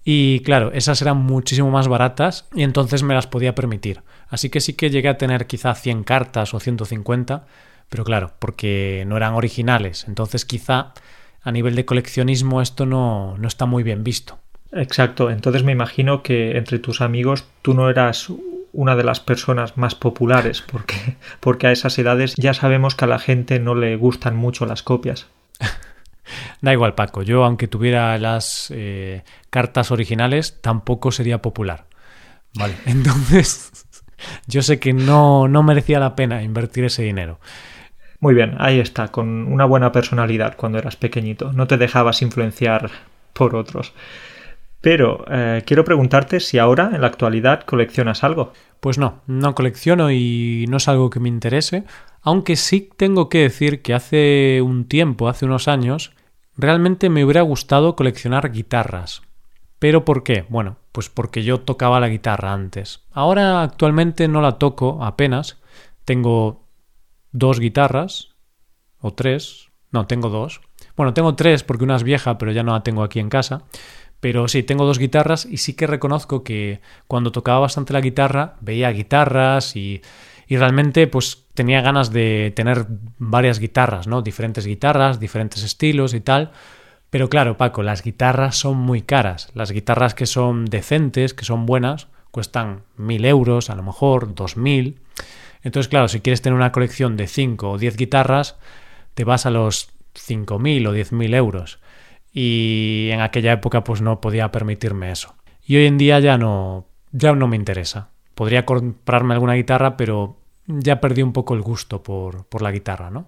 Y 0.04 0.42
claro, 0.42 0.72
esas 0.74 1.02
eran 1.02 1.18
muchísimo 1.18 1.72
más 1.72 1.88
baratas 1.88 2.48
y 2.54 2.62
entonces 2.62 3.02
me 3.02 3.16
las 3.16 3.26
podía 3.26 3.56
permitir. 3.56 4.04
Así 4.30 4.50
que 4.50 4.62
sí 4.62 4.74
que 4.74 4.92
llegué 4.92 5.10
a 5.10 5.18
tener 5.18 5.48
quizá 5.48 5.74
100 5.74 6.04
cartas 6.04 6.54
o 6.54 6.60
150, 6.60 7.46
pero 7.90 8.04
claro, 8.04 8.34
porque 8.38 9.04
no 9.08 9.18
eran 9.18 9.34
originales. 9.34 10.06
Entonces 10.08 10.46
quizá 10.46 10.94
a 11.42 11.52
nivel 11.52 11.76
de 11.76 11.86
coleccionismo 11.86 12.62
esto 12.62 12.86
no, 12.86 13.36
no 13.38 13.48
está 13.48 13.66
muy 13.66 13.82
bien 13.82 14.04
visto. 14.04 14.38
Exacto, 14.72 15.32
entonces 15.32 15.64
me 15.64 15.72
imagino 15.72 16.22
que 16.22 16.58
entre 16.58 16.80
tus 16.80 17.02
amigos 17.02 17.46
tú 17.62 17.74
no 17.74 17.90
eras 17.90 18.30
una 18.74 18.96
de 18.96 19.04
las 19.04 19.22
personas 19.22 19.78
más 19.78 19.96
populares, 19.96 20.62
porque, 20.62 21.16
porque 21.40 21.68
a 21.68 21.72
esas 21.72 21.98
edades 21.98 22.36
ya 22.36 22.54
sabemos 22.54 22.94
que 22.94 23.06
a 23.06 23.08
la 23.08 23.20
gente 23.20 23.60
no 23.60 23.74
le 23.74 23.96
gustan 23.96 24.36
mucho 24.36 24.66
las 24.66 24.84
copias. 24.84 25.28
Da 26.62 26.74
igual, 26.74 26.96
Paco. 26.96 27.22
Yo, 27.22 27.44
aunque 27.46 27.68
tuviera 27.68 28.18
las 28.18 28.72
eh, 28.74 29.24
cartas 29.50 29.92
originales, 29.92 30.60
tampoco 30.62 31.12
sería 31.12 31.42
popular. 31.42 31.86
Vale, 32.56 32.76
entonces 32.86 33.86
yo 34.48 34.62
sé 34.62 34.80
que 34.80 34.94
no, 34.94 35.48
no 35.48 35.64
merecía 35.64 36.00
la 36.00 36.16
pena 36.16 36.42
invertir 36.44 36.86
ese 36.86 37.04
dinero. 37.04 37.40
Muy 38.20 38.34
bien, 38.34 38.56
ahí 38.58 38.80
está, 38.80 39.10
con 39.10 39.52
una 39.52 39.66
buena 39.66 39.92
personalidad 39.92 40.56
cuando 40.56 40.80
eras 40.80 40.96
pequeñito. 40.96 41.52
No 41.54 41.68
te 41.68 41.78
dejabas 41.78 42.22
influenciar 42.22 42.90
por 43.34 43.56
otros. 43.56 43.94
Pero 44.82 45.26
eh, 45.30 45.64
quiero 45.66 45.84
preguntarte 45.84 46.40
si 46.40 46.58
ahora, 46.58 46.92
en 46.94 47.02
la 47.02 47.08
actualidad, 47.08 47.64
coleccionas 47.64 48.24
algo. 48.24 48.54
Pues 48.80 48.98
no, 48.98 49.22
no 49.28 49.56
colecciono 49.56 50.12
y 50.12 50.66
no 50.70 50.78
es 50.78 50.88
algo 50.88 51.10
que 51.10 51.20
me 51.20 51.30
interese, 51.30 51.84
aunque 52.26 52.56
sí 52.56 52.90
tengo 52.98 53.30
que 53.30 53.38
decir 53.38 53.84
que 53.84 53.94
hace 53.94 54.62
un 54.64 54.86
tiempo, 54.86 55.30
hace 55.30 55.46
unos 55.46 55.68
años, 55.68 56.12
realmente 56.58 57.10
me 57.10 57.24
hubiera 57.24 57.44
gustado 57.44 57.96
coleccionar 57.96 58.52
guitarras. 58.52 59.22
¿Pero 59.78 60.06
por 60.06 60.24
qué? 60.24 60.44
Bueno, 60.50 60.78
pues 60.92 61.08
porque 61.08 61.44
yo 61.44 61.62
tocaba 61.62 62.00
la 62.00 62.10
guitarra 62.10 62.52
antes. 62.52 63.04
Ahora 63.12 63.62
actualmente 63.62 64.28
no 64.28 64.42
la 64.42 64.54
toco 64.54 65.06
apenas. 65.06 65.60
Tengo 66.04 66.64
dos 67.32 67.60
guitarras, 67.60 68.36
o 69.02 69.14
tres. 69.14 69.70
No, 69.92 70.08
tengo 70.08 70.30
dos. 70.30 70.62
Bueno, 70.98 71.14
tengo 71.14 71.36
tres 71.36 71.64
porque 71.64 71.84
una 71.84 71.96
es 71.96 72.04
vieja, 72.04 72.40
pero 72.40 72.52
ya 72.52 72.64
no 72.64 72.74
la 72.74 72.82
tengo 72.82 73.04
aquí 73.04 73.20
en 73.20 73.30
casa. 73.30 73.62
Pero 74.20 74.48
sí, 74.48 74.64
tengo 74.64 74.86
dos 74.86 74.98
guitarras 74.98 75.46
y 75.46 75.58
sí 75.58 75.76
que 75.76 75.86
reconozco 75.86 76.44
que 76.44 76.82
cuando 77.06 77.32
tocaba 77.32 77.60
bastante 77.60 77.94
la 77.94 78.02
guitarra, 78.02 78.56
veía 78.62 78.90
guitarras 78.90 79.76
y, 79.76 80.02
y 80.48 80.58
realmente 80.58 81.08
pues 81.08 81.46
tenía 81.54 81.82
ganas 81.82 82.12
de 82.12 82.54
tener 82.56 82.86
varias 83.18 83.60
guitarras, 83.60 84.08
¿no? 84.08 84.22
Diferentes 84.22 84.66
guitarras, 84.66 85.20
diferentes 85.20 85.64
estilos 85.64 86.14
y 86.14 86.22
tal. 86.22 86.52
Pero 87.10 87.30
claro, 87.30 87.58
Paco, 87.58 87.82
las 87.84 88.04
guitarras 88.04 88.58
son 88.58 88.78
muy 88.78 89.02
caras. 89.02 89.50
Las 89.54 89.72
guitarras 89.72 90.14
que 90.14 90.26
son 90.26 90.66
decentes, 90.66 91.34
que 91.34 91.46
son 91.46 91.66
buenas, 91.66 92.08
cuestan 92.32 92.84
mil 92.98 93.24
euros, 93.26 93.70
a 93.70 93.76
lo 93.76 93.84
mejor 93.84 94.36
dos 94.36 94.58
mil. 94.58 95.00
Entonces, 95.64 95.88
claro, 95.88 96.08
si 96.08 96.20
quieres 96.20 96.42
tener 96.42 96.58
una 96.58 96.72
colección 96.72 97.16
de 97.16 97.28
cinco 97.28 97.72
o 97.72 97.78
diez 97.78 97.96
guitarras, 97.96 98.58
te 99.14 99.24
vas 99.24 99.46
a 99.46 99.50
los 99.50 99.90
cinco 100.14 100.60
mil 100.60 100.86
o 100.88 100.92
diez 100.92 101.12
mil 101.12 101.34
euros. 101.34 101.80
Y 102.34 103.10
en 103.12 103.22
aquella 103.22 103.54
época, 103.54 103.84
pues 103.84 104.02
no 104.02 104.20
podía 104.20 104.52
permitirme 104.52 105.12
eso. 105.12 105.36
Y 105.66 105.78
hoy 105.78 105.86
en 105.86 105.98
día 105.98 106.20
ya 106.20 106.38
no, 106.38 106.86
ya 107.14 107.34
no 107.34 107.48
me 107.48 107.56
interesa. 107.56 108.10
Podría 108.36 108.66
comprarme 108.66 109.34
alguna 109.34 109.54
guitarra, 109.54 109.98
pero 109.98 110.38
ya 110.68 111.02
perdí 111.02 111.24
un 111.24 111.34
poco 111.34 111.54
el 111.54 111.62
gusto 111.62 112.04
por, 112.04 112.46
por 112.46 112.62
la 112.62 112.72
guitarra, 112.72 113.10
¿no? 113.10 113.28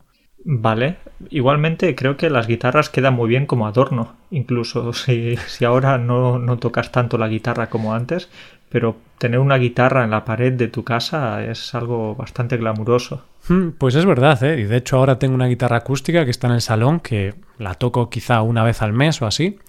Vale. 0.50 0.98
Igualmente 1.30 1.94
creo 1.96 2.16
que 2.16 2.30
las 2.30 2.48
guitarras 2.48 2.90
quedan 2.90 3.16
muy 3.16 3.28
bien 3.28 3.46
como 3.46 3.68
adorno, 3.68 4.16
incluso 4.32 4.94
si, 4.94 5.36
si 5.48 5.66
ahora 5.66 5.98
no, 5.98 6.40
no, 6.40 6.58
tocas 6.58 6.92
tanto 6.92 7.18
la 7.18 7.28
guitarra 7.28 7.70
como 7.70 7.94
antes, 7.94 8.30
pero 8.70 8.96
tener 9.18 9.40
una 9.40 9.58
guitarra 9.58 10.04
en 10.04 10.12
la 10.12 10.26
pared 10.26 10.54
de 10.54 10.68
tu 10.68 10.84
casa 10.84 11.44
es 11.44 11.74
algo 11.76 12.16
bastante 12.16 12.58
glamuroso. 12.58 13.24
Hmm, 13.50 13.70
pues 13.78 13.96
es 13.96 14.06
verdad, 14.06 14.42
¿eh? 14.44 14.62
Y 14.62 14.64
de 14.64 14.78
hecho 14.78 14.98
ahora 14.98 15.20
tengo 15.20 15.36
una 15.36 15.48
guitarra 15.48 15.78
acústica 15.78 16.26
que 16.26 16.32
está 16.32 16.48
en 16.48 16.54
el 16.54 16.62
salón, 16.62 17.00
que 17.00 17.34
la 17.58 17.74
toco 17.76 18.10
quizá 18.10 18.42
una 18.42 18.64
vez 18.64 18.82
al 18.82 18.94
mes 18.94 19.22
o 19.22 19.26
así, 19.26 19.60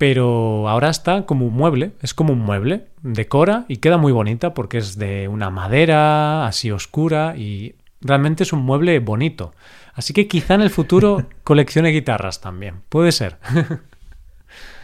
pero 0.00 0.66
ahora 0.66 0.88
está 0.88 1.26
como 1.26 1.44
un 1.44 1.52
mueble, 1.52 1.92
es 2.00 2.14
como 2.14 2.32
un 2.32 2.38
mueble, 2.38 2.86
decora 3.02 3.66
y 3.68 3.76
queda 3.76 3.98
muy 3.98 4.12
bonita 4.12 4.54
porque 4.54 4.78
es 4.78 4.96
de 4.96 5.28
una 5.28 5.50
madera 5.50 6.46
así 6.46 6.70
oscura 6.70 7.36
y 7.36 7.74
realmente 8.00 8.44
es 8.44 8.54
un 8.54 8.60
mueble 8.60 8.98
bonito. 9.00 9.52
Así 9.92 10.14
que 10.14 10.26
quizá 10.26 10.54
en 10.54 10.62
el 10.62 10.70
futuro 10.70 11.26
coleccione 11.44 11.90
guitarras 11.90 12.40
también, 12.40 12.76
puede 12.88 13.12
ser. 13.12 13.36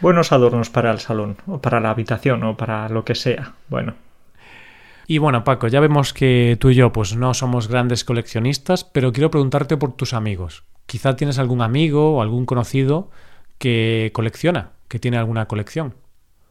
Buenos 0.03 0.33
adornos 0.33 0.69
para 0.69 0.91
el 0.91 0.99
salón, 0.99 1.39
o 1.47 1.63
para 1.63 1.81
la 1.81 1.89
habitación, 1.89 2.45
o 2.45 2.59
para 2.59 2.91
lo 2.91 3.07
que 3.07 3.15
sea. 3.15 3.55
Bueno. 3.71 3.95
Y 5.07 5.17
bueno, 5.17 5.45
Paco, 5.45 5.69
ya 5.69 5.81
vemos 5.81 6.13
que 6.13 6.59
tú 6.61 6.69
y 6.69 6.75
yo 6.75 6.93
pues 6.93 7.17
no 7.17 7.33
somos 7.33 7.69
grandes 7.69 8.05
coleccionistas, 8.05 8.85
pero 8.85 9.15
quiero 9.15 9.31
preguntarte 9.31 9.79
por 9.79 9.97
tus 9.97 10.13
amigos. 10.13 10.65
Quizá 10.85 11.17
tienes 11.17 11.39
algún 11.39 11.63
amigo 11.63 12.17
o 12.17 12.21
algún 12.21 12.45
conocido 12.45 13.11
que 13.57 14.11
colecciona 14.13 14.76
que 14.89 14.99
tiene 14.99 15.19
alguna 15.19 15.47
colección. 15.47 15.95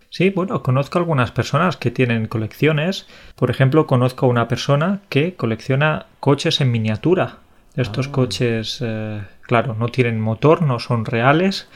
Sí, 0.10 0.30
bueno, 0.30 0.64
conozco 0.64 0.98
algunas 0.98 1.32
personas 1.32 1.76
que 1.76 1.92
tienen 1.92 2.28
colecciones. 2.28 3.06
Por 3.36 3.52
ejemplo, 3.52 3.86
conozco 3.86 4.26
a 4.26 4.30
una 4.30 4.48
persona 4.48 5.02
que 5.10 5.36
colecciona 5.36 6.06
coches 6.22 6.62
en 6.62 6.72
miniatura. 6.72 7.40
Estos 7.76 8.08
ah. 8.08 8.12
coches, 8.14 8.80
eh, 8.82 9.22
claro, 9.42 9.76
no 9.78 9.90
tienen 9.90 10.22
motor, 10.22 10.62
no 10.62 10.80
son 10.80 11.04
reales, 11.04 11.68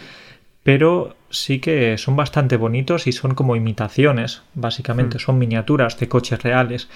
pero 0.64 1.18
sí 1.30 1.60
que 1.60 1.98
son 1.98 2.16
bastante 2.16 2.56
bonitos 2.56 3.08
y 3.08 3.12
son 3.12 3.36
como 3.36 3.58
imitaciones, 3.58 4.42
básicamente, 4.54 5.18
hmm. 5.18 5.20
son 5.20 5.38
miniaturas 5.38 6.00
de 6.00 6.08
coches 6.08 6.42
reales. 6.42 6.88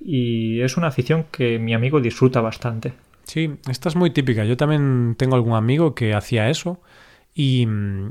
Y 0.00 0.60
es 0.60 0.76
una 0.76 0.88
afición 0.88 1.24
que 1.30 1.58
mi 1.58 1.72
amigo 1.72 2.00
disfruta 2.00 2.42
bastante. 2.42 2.92
Sí, 3.24 3.52
esta 3.70 3.88
es 3.88 3.96
muy 3.96 4.10
típica. 4.10 4.44
Yo 4.44 4.58
también 4.58 5.14
tengo 5.16 5.36
algún 5.36 5.54
amigo 5.54 5.94
que 5.94 6.12
hacía 6.12 6.50
eso 6.50 6.80
y, 7.34 7.66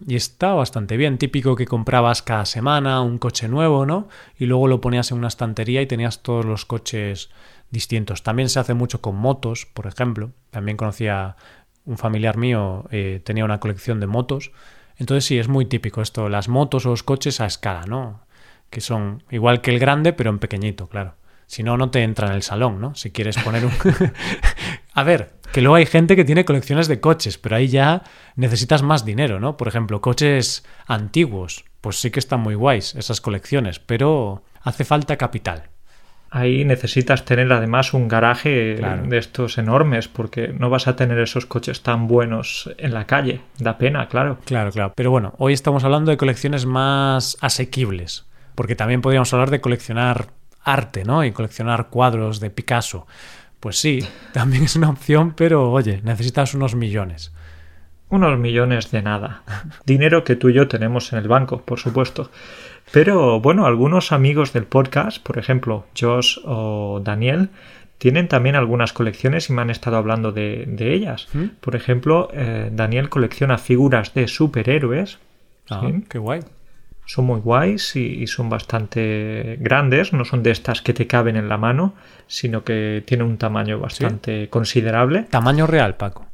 está 0.08 0.54
bastante 0.54 0.98
bien. 0.98 1.18
Típico 1.18 1.56
que 1.56 1.66
comprabas 1.66 2.22
cada 2.22 2.46
semana 2.46 3.02
un 3.02 3.18
coche 3.18 3.48
nuevo, 3.48 3.86
¿no? 3.86 4.08
Y 4.38 4.46
luego 4.46 4.68
lo 4.68 4.82
ponías 4.82 5.12
en 5.12 5.18
una 5.18 5.28
estantería 5.28 5.82
y 5.82 5.88
tenías 5.88 6.24
todos 6.24 6.46
los 6.46 6.66
coches 6.66 7.30
distintos. 7.70 8.24
También 8.24 8.50
se 8.50 8.60
hace 8.60 8.74
mucho 8.74 9.02
con 9.02 9.16
motos, 9.16 9.68
por 9.74 9.88
ejemplo. 9.88 10.32
También 10.50 10.78
conocía 10.78 11.36
un 11.86 11.98
familiar 11.98 12.38
mío, 12.38 12.86
eh, 12.92 13.22
tenía 13.24 13.46
una 13.46 13.60
colección 13.60 14.00
de 14.00 14.08
motos. 14.08 14.52
Entonces 14.98 15.26
sí, 15.26 15.38
es 15.38 15.48
muy 15.48 15.66
típico 15.66 16.02
esto, 16.02 16.30
las 16.30 16.48
motos 16.50 16.86
o 16.86 16.90
los 16.90 17.04
coches 17.04 17.42
a 17.42 17.46
escala, 17.46 17.86
¿no? 17.88 18.22
Que 18.70 18.82
son 18.82 19.24
igual 19.32 19.62
que 19.62 19.72
el 19.72 19.80
grande, 19.80 20.14
pero 20.14 20.30
en 20.30 20.40
pequeñito, 20.40 20.88
claro. 20.88 21.16
Si 21.48 21.64
no, 21.64 21.78
no 21.78 21.90
te 21.90 22.04
entra 22.04 22.28
en 22.28 22.34
el 22.34 22.44
salón, 22.44 22.80
¿no? 22.80 22.94
Si 22.96 23.12
quieres 23.12 23.38
poner 23.38 23.66
un... 23.66 23.72
a 24.94 25.04
ver, 25.04 25.34
que 25.52 25.62
luego 25.62 25.76
hay 25.76 25.86
gente 25.86 26.16
que 26.16 26.26
tiene 26.26 26.46
colecciones 26.46 26.88
de 26.88 27.00
coches, 27.00 27.38
pero 27.38 27.56
ahí 27.56 27.68
ya 27.68 28.04
necesitas 28.36 28.84
más 28.84 29.06
dinero, 29.06 29.40
¿no? 29.40 29.58
Por 29.58 29.68
ejemplo, 29.68 30.02
coches 30.02 30.64
antiguos, 30.86 31.66
pues 31.82 32.00
sí 32.00 32.12
que 32.12 32.20
están 32.20 32.42
muy 32.42 32.56
guays 32.56 32.96
esas 32.96 33.22
colecciones, 33.22 33.80
pero 33.80 34.44
hace 34.62 34.86
falta 34.86 35.18
capital. 35.18 35.64
Ahí 36.32 36.64
necesitas 36.64 37.26
tener 37.26 37.52
además 37.52 37.94
un 37.96 38.08
garaje 38.08 38.76
de 38.76 39.18
estos 39.18 39.58
enormes, 39.58 40.08
porque 40.08 40.50
no 40.50 40.70
vas 40.70 40.88
a 40.88 40.96
tener 40.96 41.18
esos 41.18 41.48
coches 41.48 41.82
tan 41.82 42.08
buenos 42.08 42.70
en 42.78 42.94
la 42.94 43.08
calle. 43.08 43.42
Da 43.58 43.80
pena, 43.80 44.08
claro. 44.08 44.38
Claro, 44.46 44.72
claro. 44.72 44.94
Pero 44.96 45.10
bueno, 45.10 45.34
hoy 45.40 45.54
estamos 45.54 45.84
hablando 45.84 46.12
de 46.12 46.18
colecciones 46.18 46.68
más 46.68 47.36
asequibles, 47.42 48.28
porque 48.54 48.76
también 48.76 49.02
podríamos 49.02 49.34
hablar 49.34 49.50
de 49.50 49.60
coleccionar 49.60 50.28
arte, 50.64 51.04
¿no? 51.04 51.26
Y 51.26 51.32
coleccionar 51.32 51.88
cuadros 51.90 52.40
de 52.40 52.52
Picasso. 52.52 53.08
Pues 53.60 53.80
sí, 53.80 54.00
también 54.34 54.64
es 54.64 54.76
una 54.76 54.90
opción, 54.90 55.34
pero 55.36 55.72
oye, 55.72 56.02
necesitas 56.04 56.54
unos 56.54 56.76
millones. 56.76 57.34
Unos 58.10 58.40
millones 58.40 58.90
de 58.90 59.04
nada. 59.04 59.44
Dinero 59.86 60.24
que 60.24 60.36
tú 60.36 60.50
y 60.50 60.54
yo 60.54 60.68
tenemos 60.68 61.14
en 61.14 61.20
el 61.20 61.28
banco, 61.28 61.62
por 61.62 61.80
supuesto. 61.80 62.32
Pero 62.92 63.40
bueno, 63.40 63.68
algunos 63.68 64.12
amigos 64.12 64.52
del 64.52 64.66
podcast, 64.66 65.22
por 65.22 65.38
ejemplo, 65.38 65.86
Josh 66.00 66.40
o 66.44 67.02
Daniel, 67.04 67.50
tienen 68.00 68.28
también 68.28 68.56
algunas 68.56 68.94
colecciones 68.94 69.50
y 69.50 69.54
me 69.54 69.62
han 69.62 69.70
estado 69.70 69.98
hablando 69.98 70.32
de, 70.32 70.66
ellas. 70.80 71.28
¿Mm? 71.34 71.46
Por 71.60 71.76
ejemplo, 71.76 72.30
eh, 72.34 72.72
Daniel 72.72 73.10
colecciona 73.10 73.60
figuras 73.60 74.14
de 74.16 74.28
superhéroes. 74.28 75.20
Ah, 75.70 75.92
qué 76.10 76.18
guay. 76.18 76.40
Son 77.10 77.26
muy 77.26 77.40
guays 77.40 77.96
y, 77.96 78.28
son 78.28 78.50
bastante 78.50 79.58
grandes, 79.60 80.14
no 80.14 80.26
son 80.26 80.44
de 80.44 80.52
estas 80.52 80.84
que 80.84 80.94
te 80.94 81.08
caben 81.08 81.38
en 81.38 81.50
la 81.50 81.58
mano, 81.58 81.96
sino 82.28 82.64
que 82.64 83.04
tienen 83.04 83.26
un 83.26 83.40
tamaño 83.40 83.80
bastante 83.80 84.48
considerable. 84.52 85.24
Tamaño 85.24 85.66
real, 85.66 85.96
Paco. 85.96 86.28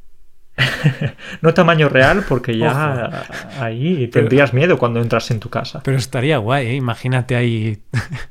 no 1.40 1.54
tamaño 1.54 1.88
real, 1.88 2.26
porque 2.28 2.58
ya 2.58 3.26
ahí 3.58 4.08
tendrías 4.08 4.52
miedo 4.52 4.76
cuando 4.76 5.00
entras 5.00 5.30
en 5.30 5.40
tu 5.40 5.48
casa. 5.48 5.80
Pero 5.82 5.96
estaría 5.96 6.36
guay, 6.36 6.66
¿eh? 6.66 6.74
imagínate 6.74 7.36
ahí 7.36 7.82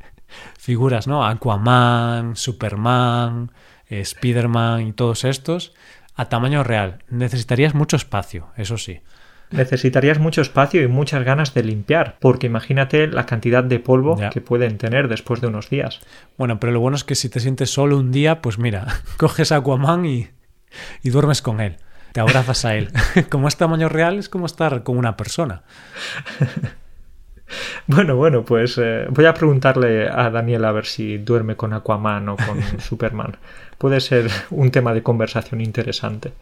figuras, 0.59 1.07
¿no? 1.07 1.25
Aquaman, 1.25 2.35
Superman, 2.35 3.53
eh, 3.89 4.05
Spiderman 4.05 4.85
y 4.85 4.93
todos 4.93 5.23
estos 5.23 5.73
a 6.13 6.25
tamaño 6.25 6.63
real. 6.63 6.99
Necesitarías 7.09 7.73
mucho 7.73 7.95
espacio, 7.95 8.49
eso 8.55 8.77
sí. 8.77 9.01
Necesitarías 9.51 10.19
mucho 10.19 10.41
espacio 10.41 10.81
y 10.81 10.87
muchas 10.87 11.23
ganas 11.23 11.53
de 11.53 11.63
limpiar, 11.63 12.17
porque 12.19 12.47
imagínate 12.47 13.07
la 13.07 13.25
cantidad 13.25 13.63
de 13.63 13.79
polvo 13.79 14.17
que 14.31 14.41
pueden 14.41 14.77
tener 14.77 15.07
después 15.07 15.41
de 15.41 15.47
unos 15.47 15.69
días. 15.69 16.01
Bueno, 16.37 16.59
pero 16.59 16.73
lo 16.73 16.79
bueno 16.79 16.95
es 16.95 17.03
que 17.03 17.15
si 17.15 17.29
te 17.29 17.39
sientes 17.39 17.69
solo 17.69 17.97
un 17.97 18.11
día, 18.11 18.41
pues 18.41 18.57
mira, 18.57 18.87
coges 19.17 19.51
a 19.51 19.57
Aquaman 19.57 20.05
y, 20.05 20.27
y 21.03 21.09
duermes 21.09 21.41
con 21.41 21.61
él 21.61 21.77
te 22.15 22.21
abrazas 22.21 22.63
a 22.63 22.75
él. 22.75 22.93
como 23.29 23.49
es 23.49 23.57
tamaño 23.57 23.89
real, 23.89 24.17
es 24.17 24.29
como 24.29 24.45
estar 24.45 24.83
con 24.83 24.97
una 24.97 25.17
persona. 25.17 25.63
Bueno, 27.87 28.15
bueno, 28.15 28.43
pues 28.43 28.79
eh, 28.79 29.05
voy 29.09 29.25
a 29.25 29.33
preguntarle 29.35 30.09
a 30.09 30.31
Daniel 30.31 30.65
a 30.65 30.71
ver 30.71 30.87
si 30.87 31.19
duerme 31.19 31.55
con 31.55 31.73
Aquaman 31.73 32.27
o 32.29 32.37
con 32.37 32.59
Superman. 32.79 33.37
Puede 33.77 34.01
ser 34.01 34.31
un 34.49 34.71
tema 34.71 34.95
de 34.95 35.03
conversación 35.03 35.61
interesante. 35.61 36.33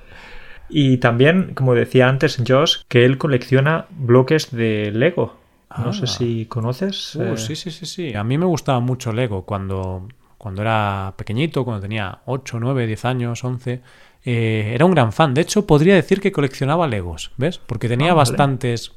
Y 0.76 0.98
también, 0.98 1.54
como 1.54 1.76
decía 1.76 2.10
antes 2.10 2.42
Josh, 2.48 2.78
que 2.88 3.06
él 3.06 3.20
colecciona 3.20 3.86
bloques 3.92 4.50
de 4.50 4.90
Lego. 4.92 5.38
No 5.78 5.94
sé 5.94 6.06
ah. 6.06 6.08
si 6.08 6.46
conoces. 6.48 7.16
Uh, 7.16 7.38
sí, 7.38 7.56
sí, 7.56 7.70
sí, 7.70 7.86
sí. 7.86 8.16
A 8.16 8.24
mí 8.24 8.40
me 8.40 8.48
gustaba 8.48 8.80
mucho 8.80 9.14
Lego 9.14 9.44
cuando, 9.44 10.08
cuando 10.40 10.64
era 10.64 11.14
pequeñito, 11.16 11.64
cuando 11.64 11.80
tenía 11.80 12.22
8, 12.26 12.58
9, 12.60 12.88
10 12.88 13.06
años, 13.06 13.44
11. 13.44 13.82
Eh, 14.26 14.72
era 14.74 14.86
un 14.86 14.96
gran 14.96 15.14
fan. 15.14 15.36
De 15.36 15.42
hecho, 15.42 15.68
podría 15.68 15.94
decir 15.94 16.20
que 16.20 16.32
coleccionaba 16.32 16.88
Legos, 16.88 17.30
¿ves? 17.38 17.60
Porque 17.60 17.88
tenía 17.88 18.14
ah, 18.14 18.16
bastantes... 18.16 18.94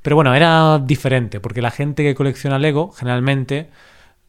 Pero 0.00 0.16
bueno, 0.16 0.34
era 0.34 0.78
diferente, 0.78 1.40
porque 1.40 1.60
la 1.60 1.70
gente 1.70 2.02
que 2.04 2.14
colecciona 2.14 2.58
Lego 2.58 2.90
generalmente 2.90 3.68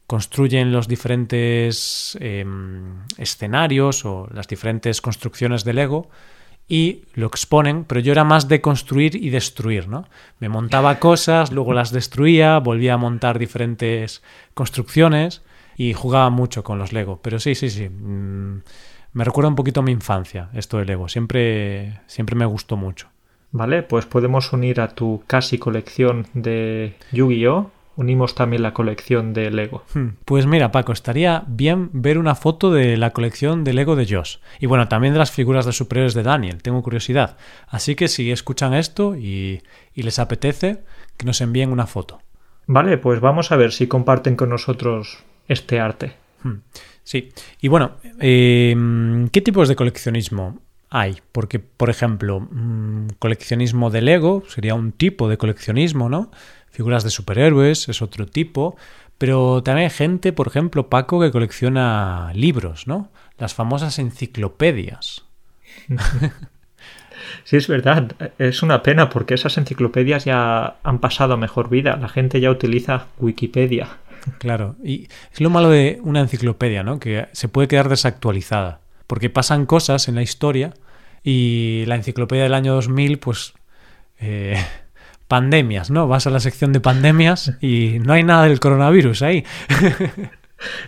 construyen 0.06 0.70
los 0.70 0.86
diferentes 0.86 2.18
em, 2.20 3.06
escenarios 3.16 4.04
o 4.04 4.28
las 4.32 4.46
diferentes 4.48 5.00
construcciones 5.00 5.64
de 5.64 5.72
Lego 5.72 6.10
y 6.68 7.02
lo 7.14 7.26
exponen, 7.26 7.84
pero 7.84 8.00
yo 8.00 8.12
era 8.12 8.24
más 8.24 8.48
de 8.48 8.60
construir 8.60 9.16
y 9.16 9.30
destruir, 9.30 9.88
¿no? 9.88 10.06
Me 10.38 10.48
montaba 10.48 10.98
cosas, 10.98 11.52
luego 11.52 11.74
las 11.74 11.92
destruía, 11.92 12.58
volvía 12.58 12.94
a 12.94 12.98
montar 12.98 13.38
diferentes 13.38 14.22
construcciones 14.54 15.42
y 15.76 15.92
jugaba 15.92 16.30
mucho 16.30 16.64
con 16.64 16.78
los 16.78 16.92
Lego. 16.92 17.20
Pero 17.22 17.38
sí, 17.38 17.54
sí, 17.54 17.68
sí. 17.68 17.88
Mm, 17.88 18.62
me 19.12 19.24
recuerda 19.24 19.48
un 19.48 19.56
poquito 19.56 19.80
a 19.80 19.82
mi 19.82 19.92
infancia, 19.92 20.48
esto 20.54 20.78
del 20.78 20.86
Lego. 20.86 21.08
Siempre, 21.08 22.00
siempre 22.06 22.34
me 22.34 22.46
gustó 22.46 22.76
mucho. 22.76 23.08
Vale, 23.52 23.82
pues 23.82 24.06
podemos 24.06 24.52
unir 24.52 24.80
a 24.80 24.88
tu 24.88 25.22
casi 25.26 25.58
colección 25.58 26.26
de 26.34 26.96
Yu-Gi-Oh! 27.12 27.70
Unimos 27.96 28.34
también 28.34 28.62
la 28.62 28.72
colección 28.72 29.32
de 29.32 29.50
Lego. 29.50 29.84
Hmm, 29.94 30.16
pues 30.24 30.46
mira, 30.46 30.72
Paco, 30.72 30.92
estaría 30.92 31.44
bien 31.46 31.90
ver 31.92 32.18
una 32.18 32.34
foto 32.34 32.72
de 32.72 32.96
la 32.96 33.10
colección 33.10 33.64
de 33.64 33.72
Lego 33.72 33.96
de 33.96 34.06
Josh. 34.06 34.38
Y 34.58 34.66
bueno, 34.66 34.88
también 34.88 35.12
de 35.12 35.18
las 35.18 35.30
figuras 35.30 35.64
de 35.66 35.72
superiores 35.72 36.14
de 36.14 36.22
Daniel. 36.22 36.62
Tengo 36.62 36.82
curiosidad. 36.82 37.36
Así 37.68 37.94
que 37.94 38.08
si 38.08 38.30
escuchan 38.30 38.74
esto 38.74 39.16
y, 39.16 39.62
y 39.94 40.02
les 40.02 40.18
apetece, 40.18 40.82
que 41.16 41.26
nos 41.26 41.40
envíen 41.40 41.70
una 41.70 41.86
foto. 41.86 42.20
Vale, 42.66 42.98
pues 42.98 43.20
vamos 43.20 43.52
a 43.52 43.56
ver 43.56 43.72
si 43.72 43.86
comparten 43.86 44.36
con 44.36 44.48
nosotros 44.48 45.18
este 45.48 45.80
arte. 45.80 46.14
Hmm. 46.42 46.60
Sí, 47.02 47.32
y 47.60 47.68
bueno, 47.68 47.92
em, 48.18 49.28
¿qué 49.28 49.42
tipos 49.42 49.68
de 49.68 49.76
coleccionismo 49.76 50.58
hay? 50.88 51.20
Porque, 51.32 51.58
por 51.58 51.90
ejemplo, 51.90 52.40
mm, 52.40 53.08
coleccionismo 53.18 53.90
de 53.90 54.00
Lego 54.00 54.42
sería 54.48 54.74
un 54.74 54.92
tipo 54.92 55.28
de 55.28 55.36
coleccionismo, 55.36 56.08
¿no? 56.08 56.30
Figuras 56.74 57.04
de 57.04 57.10
superhéroes 57.10 57.88
es 57.88 58.02
otro 58.02 58.26
tipo, 58.26 58.76
pero 59.16 59.62
también 59.62 59.84
hay 59.84 59.94
gente, 59.94 60.32
por 60.32 60.48
ejemplo, 60.48 60.88
Paco, 60.88 61.20
que 61.20 61.30
colecciona 61.30 62.32
libros, 62.34 62.88
¿no? 62.88 63.10
Las 63.38 63.54
famosas 63.54 63.98
enciclopedias. 64.00 65.24
Sí, 67.44 67.56
es 67.56 67.68
verdad. 67.68 68.12
Es 68.38 68.62
una 68.62 68.82
pena 68.82 69.08
porque 69.08 69.34
esas 69.34 69.56
enciclopedias 69.56 70.24
ya 70.26 70.76
han 70.82 70.98
pasado 70.98 71.34
a 71.34 71.36
mejor 71.38 71.70
vida. 71.70 71.96
La 71.96 72.08
gente 72.08 72.40
ya 72.40 72.50
utiliza 72.50 73.06
Wikipedia. 73.18 73.88
Claro, 74.38 74.76
y 74.82 75.08
es 75.32 75.40
lo 75.40 75.48
malo 75.48 75.70
de 75.70 76.00
una 76.02 76.20
enciclopedia, 76.20 76.82
¿no? 76.82 76.98
Que 76.98 77.28
se 77.32 77.48
puede 77.48 77.68
quedar 77.68 77.88
desactualizada, 77.88 78.80
porque 79.06 79.30
pasan 79.30 79.64
cosas 79.64 80.08
en 80.08 80.16
la 80.16 80.22
historia 80.22 80.74
y 81.22 81.84
la 81.86 81.94
enciclopedia 81.94 82.42
del 82.42 82.54
año 82.54 82.74
2000, 82.74 83.18
pues... 83.18 83.54
Eh, 84.18 84.62
pandemias, 85.28 85.90
¿no? 85.90 86.06
Vas 86.08 86.26
a 86.26 86.30
la 86.30 86.40
sección 86.40 86.72
de 86.72 86.80
pandemias 86.80 87.56
y 87.60 87.98
no 88.00 88.12
hay 88.12 88.22
nada 88.22 88.44
del 88.44 88.60
coronavirus 88.60 89.22
ahí. 89.22 89.44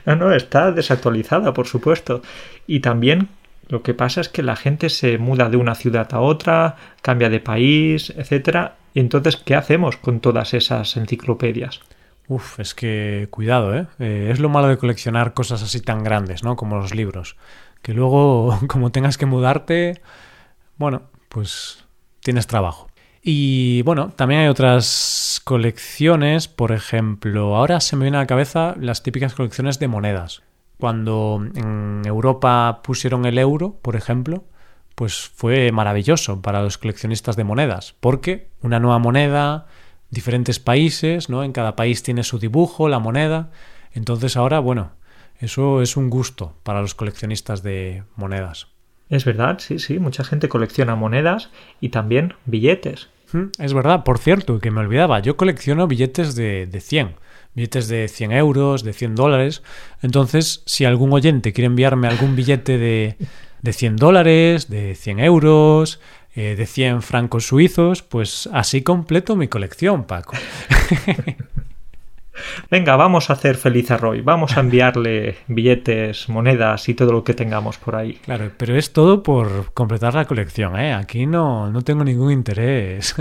No, 0.06 0.16
no, 0.16 0.32
está 0.32 0.72
desactualizada, 0.72 1.52
por 1.52 1.66
supuesto. 1.66 2.22
Y 2.66 2.80
también 2.80 3.28
lo 3.68 3.82
que 3.82 3.94
pasa 3.94 4.20
es 4.20 4.28
que 4.28 4.42
la 4.42 4.56
gente 4.56 4.88
se 4.88 5.18
muda 5.18 5.48
de 5.48 5.56
una 5.56 5.74
ciudad 5.74 6.08
a 6.12 6.20
otra, 6.20 6.76
cambia 7.02 7.28
de 7.28 7.40
país, 7.40 8.12
etcétera. 8.16 8.76
Y 8.94 9.00
entonces, 9.00 9.36
¿qué 9.36 9.54
hacemos 9.54 9.96
con 9.96 10.20
todas 10.20 10.54
esas 10.54 10.96
enciclopedias? 10.96 11.80
Uf, 12.28 12.58
es 12.58 12.74
que 12.74 13.28
cuidado, 13.30 13.76
¿eh? 13.76 13.86
¿eh? 13.98 14.30
Es 14.32 14.40
lo 14.40 14.48
malo 14.48 14.68
de 14.68 14.78
coleccionar 14.78 15.34
cosas 15.34 15.62
así 15.62 15.80
tan 15.80 16.02
grandes, 16.02 16.42
¿no? 16.42 16.56
Como 16.56 16.76
los 16.76 16.94
libros. 16.94 17.36
Que 17.82 17.92
luego, 17.92 18.58
como 18.68 18.90
tengas 18.90 19.18
que 19.18 19.26
mudarte, 19.26 20.00
bueno, 20.76 21.02
pues 21.28 21.84
tienes 22.20 22.46
trabajo. 22.46 22.88
Y 23.28 23.82
bueno, 23.82 24.12
también 24.14 24.42
hay 24.42 24.46
otras 24.46 25.40
colecciones, 25.42 26.46
por 26.46 26.70
ejemplo, 26.70 27.56
ahora 27.56 27.80
se 27.80 27.96
me 27.96 28.04
viene 28.04 28.18
a 28.18 28.20
la 28.20 28.28
cabeza 28.28 28.76
las 28.78 29.02
típicas 29.02 29.34
colecciones 29.34 29.80
de 29.80 29.88
monedas. 29.88 30.44
Cuando 30.78 31.44
en 31.56 32.02
Europa 32.04 32.82
pusieron 32.84 33.26
el 33.26 33.38
euro, 33.38 33.80
por 33.82 33.96
ejemplo, 33.96 34.44
pues 34.94 35.28
fue 35.34 35.72
maravilloso 35.72 36.40
para 36.40 36.62
los 36.62 36.78
coleccionistas 36.78 37.34
de 37.34 37.42
monedas, 37.42 37.96
porque 37.98 38.50
una 38.62 38.78
nueva 38.78 39.00
moneda 39.00 39.66
diferentes 40.08 40.60
países, 40.60 41.28
¿no? 41.28 41.42
En 41.42 41.50
cada 41.50 41.74
país 41.74 42.04
tiene 42.04 42.22
su 42.22 42.38
dibujo, 42.38 42.88
la 42.88 43.00
moneda. 43.00 43.50
Entonces 43.92 44.36
ahora, 44.36 44.60
bueno, 44.60 44.92
eso 45.40 45.82
es 45.82 45.96
un 45.96 46.10
gusto 46.10 46.54
para 46.62 46.80
los 46.80 46.94
coleccionistas 46.94 47.64
de 47.64 48.04
monedas. 48.14 48.68
Es 49.08 49.24
verdad, 49.24 49.58
sí, 49.58 49.80
sí, 49.80 49.98
mucha 49.98 50.22
gente 50.22 50.48
colecciona 50.48 50.94
monedas 50.94 51.50
y 51.80 51.88
también 51.88 52.34
billetes. 52.44 53.08
Es 53.58 53.74
verdad, 53.74 54.04
por 54.04 54.18
cierto, 54.18 54.58
que 54.60 54.70
me 54.70 54.80
olvidaba, 54.80 55.20
yo 55.20 55.36
colecciono 55.36 55.86
billetes 55.86 56.34
de, 56.34 56.66
de 56.66 56.80
100, 56.80 57.16
billetes 57.54 57.88
de 57.88 58.08
100 58.08 58.32
euros, 58.32 58.84
de 58.84 58.92
100 58.92 59.14
dólares. 59.14 59.62
Entonces, 60.02 60.62
si 60.66 60.84
algún 60.84 61.12
oyente 61.12 61.52
quiere 61.52 61.66
enviarme 61.66 62.08
algún 62.08 62.36
billete 62.36 62.78
de, 62.78 63.16
de 63.62 63.72
100 63.72 63.96
dólares, 63.96 64.68
de 64.68 64.94
100 64.94 65.20
euros, 65.20 66.00
eh, 66.34 66.54
de 66.56 66.66
100 66.66 67.02
francos 67.02 67.46
suizos, 67.46 68.02
pues 68.02 68.48
así 68.52 68.82
completo 68.82 69.36
mi 69.36 69.48
colección, 69.48 70.04
Paco. 70.04 70.36
Venga, 72.70 72.96
vamos 72.96 73.30
a 73.30 73.34
hacer 73.34 73.56
feliz 73.56 73.90
a 73.90 73.96
Roy. 73.96 74.20
Vamos 74.20 74.56
a 74.56 74.60
enviarle 74.60 75.36
billetes, 75.48 76.28
monedas 76.28 76.88
y 76.88 76.94
todo 76.94 77.12
lo 77.12 77.24
que 77.24 77.34
tengamos 77.34 77.78
por 77.78 77.96
ahí. 77.96 78.14
Claro, 78.24 78.50
pero 78.56 78.76
es 78.76 78.92
todo 78.92 79.22
por 79.22 79.72
completar 79.74 80.14
la 80.14 80.24
colección, 80.24 80.78
¿eh? 80.78 80.92
Aquí 80.92 81.26
no, 81.26 81.70
no 81.70 81.82
tengo 81.82 82.04
ningún 82.04 82.32
interés. 82.32 83.14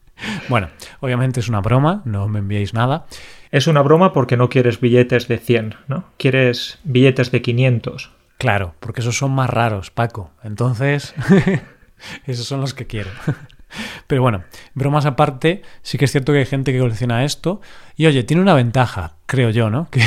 bueno, 0.48 0.68
obviamente 1.00 1.40
es 1.40 1.48
una 1.48 1.60
broma, 1.60 2.02
no 2.04 2.28
me 2.28 2.40
enviéis 2.40 2.74
nada. 2.74 3.06
Es 3.50 3.66
una 3.66 3.82
broma 3.82 4.12
porque 4.12 4.36
no 4.36 4.48
quieres 4.48 4.80
billetes 4.80 5.28
de 5.28 5.38
100, 5.38 5.74
¿no? 5.88 6.04
Quieres 6.16 6.78
billetes 6.84 7.30
de 7.30 7.42
500. 7.42 8.10
Claro, 8.38 8.74
porque 8.80 9.02
esos 9.02 9.16
son 9.16 9.32
más 9.32 9.50
raros, 9.50 9.90
Paco. 9.90 10.30
Entonces... 10.42 11.14
Esos 12.26 12.46
son 12.46 12.60
los 12.60 12.74
que 12.74 12.86
quiero. 12.86 13.10
Pero 14.06 14.22
bueno, 14.22 14.44
bromas 14.74 15.06
aparte, 15.06 15.62
sí 15.82 15.98
que 15.98 16.06
es 16.06 16.12
cierto 16.12 16.32
que 16.32 16.38
hay 16.38 16.46
gente 16.46 16.72
que 16.72 16.78
colecciona 16.78 17.24
esto. 17.24 17.60
Y 17.96 18.06
oye, 18.06 18.24
tiene 18.24 18.42
una 18.42 18.54
ventaja, 18.54 19.16
creo 19.26 19.50
yo, 19.50 19.70
¿no? 19.70 19.88
Que, 19.90 20.02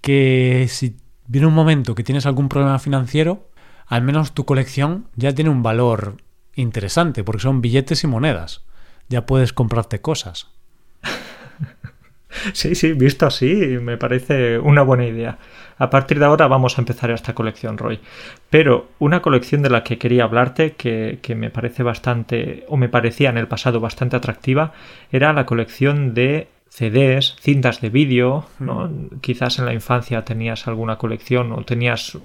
que 0.00 0.66
si 0.68 0.96
viene 1.26 1.46
un 1.46 1.54
momento 1.54 1.94
que 1.94 2.04
tienes 2.04 2.26
algún 2.26 2.48
problema 2.48 2.78
financiero, 2.78 3.48
al 3.86 4.02
menos 4.02 4.32
tu 4.32 4.44
colección 4.44 5.08
ya 5.16 5.34
tiene 5.34 5.50
un 5.50 5.62
valor 5.62 6.18
interesante, 6.54 7.24
porque 7.24 7.42
son 7.42 7.60
billetes 7.60 8.04
y 8.04 8.06
monedas. 8.06 8.64
Ya 9.08 9.26
puedes 9.26 9.52
comprarte 9.52 10.00
cosas. 10.00 10.53
Sí, 12.52 12.74
sí, 12.74 12.92
visto 12.92 13.26
así, 13.26 13.78
me 13.80 13.96
parece 13.96 14.58
una 14.58 14.82
buena 14.82 15.06
idea. 15.06 15.38
A 15.78 15.90
partir 15.90 16.18
de 16.18 16.24
ahora 16.24 16.46
vamos 16.46 16.78
a 16.78 16.82
empezar 16.82 17.10
esta 17.10 17.34
colección, 17.34 17.78
Roy. 17.78 18.00
Pero 18.50 18.88
una 18.98 19.22
colección 19.22 19.62
de 19.62 19.70
la 19.70 19.82
que 19.82 19.98
quería 19.98 20.24
hablarte, 20.24 20.72
que, 20.72 21.18
que, 21.20 21.34
me 21.34 21.50
parece 21.50 21.82
bastante, 21.82 22.64
o 22.68 22.76
me 22.76 22.88
parecía 22.88 23.30
en 23.30 23.38
el 23.38 23.48
pasado 23.48 23.80
bastante 23.80 24.16
atractiva, 24.16 24.72
era 25.10 25.32
la 25.32 25.46
colección 25.46 26.14
de 26.14 26.48
CDs, 26.68 27.36
cintas 27.40 27.80
de 27.80 27.88
vídeo, 27.88 28.46
¿no? 28.58 28.90
Quizás 29.20 29.58
en 29.58 29.66
la 29.66 29.74
infancia 29.74 30.24
tenías 30.24 30.66
alguna 30.66 30.96
colección 30.96 31.52
o 31.52 31.64
tenías 31.64 32.18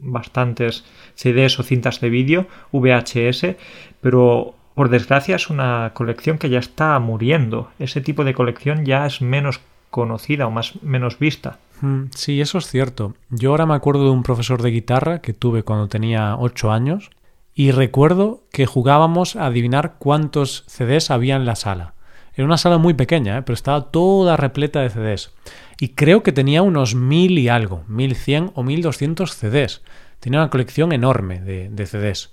bastantes 0.00 0.84
CDs 1.14 1.60
o 1.60 1.62
cintas 1.62 2.00
de 2.00 2.10
vídeo, 2.10 2.46
VHS, 2.72 3.54
pero 4.00 4.56
por 4.74 4.88
desgracia 4.88 5.36
es 5.36 5.50
una 5.50 5.92
colección 5.94 6.38
que 6.38 6.50
ya 6.50 6.58
está 6.58 6.98
muriendo. 6.98 7.70
Ese 7.78 8.00
tipo 8.00 8.24
de 8.24 8.34
colección 8.34 8.84
ya 8.84 9.06
es 9.06 9.20
menos 9.20 9.60
conocida 9.90 10.46
o 10.46 10.50
más 10.50 10.82
menos 10.82 11.18
vista. 11.18 11.58
Mm, 11.82 12.04
sí, 12.14 12.40
eso 12.40 12.58
es 12.58 12.66
cierto. 12.66 13.14
Yo 13.30 13.50
ahora 13.50 13.66
me 13.66 13.74
acuerdo 13.74 14.04
de 14.04 14.10
un 14.10 14.22
profesor 14.22 14.62
de 14.62 14.70
guitarra 14.70 15.20
que 15.20 15.34
tuve 15.34 15.62
cuando 15.62 15.88
tenía 15.88 16.36
8 16.36 16.72
años 16.72 17.10
y 17.54 17.70
recuerdo 17.70 18.42
que 18.50 18.66
jugábamos 18.66 19.36
a 19.36 19.46
adivinar 19.46 19.96
cuántos 19.98 20.64
CDs 20.66 21.10
había 21.10 21.36
en 21.36 21.44
la 21.44 21.56
sala. 21.56 21.94
Era 22.34 22.46
una 22.46 22.56
sala 22.56 22.78
muy 22.78 22.94
pequeña, 22.94 23.36
¿eh? 23.38 23.42
pero 23.42 23.54
estaba 23.54 23.90
toda 23.90 24.38
repleta 24.38 24.80
de 24.80 24.88
CDs. 24.88 25.32
Y 25.78 25.90
creo 25.90 26.22
que 26.22 26.32
tenía 26.32 26.62
unos 26.62 26.94
mil 26.94 27.38
y 27.38 27.48
algo, 27.48 27.84
mil 27.88 28.14
cien 28.14 28.50
o 28.54 28.62
mil 28.62 28.80
doscientos 28.80 29.34
CDs. 29.36 29.82
Tenía 30.18 30.40
una 30.40 30.50
colección 30.50 30.92
enorme 30.92 31.40
de, 31.40 31.68
de 31.68 31.86
CDs. 31.86 32.32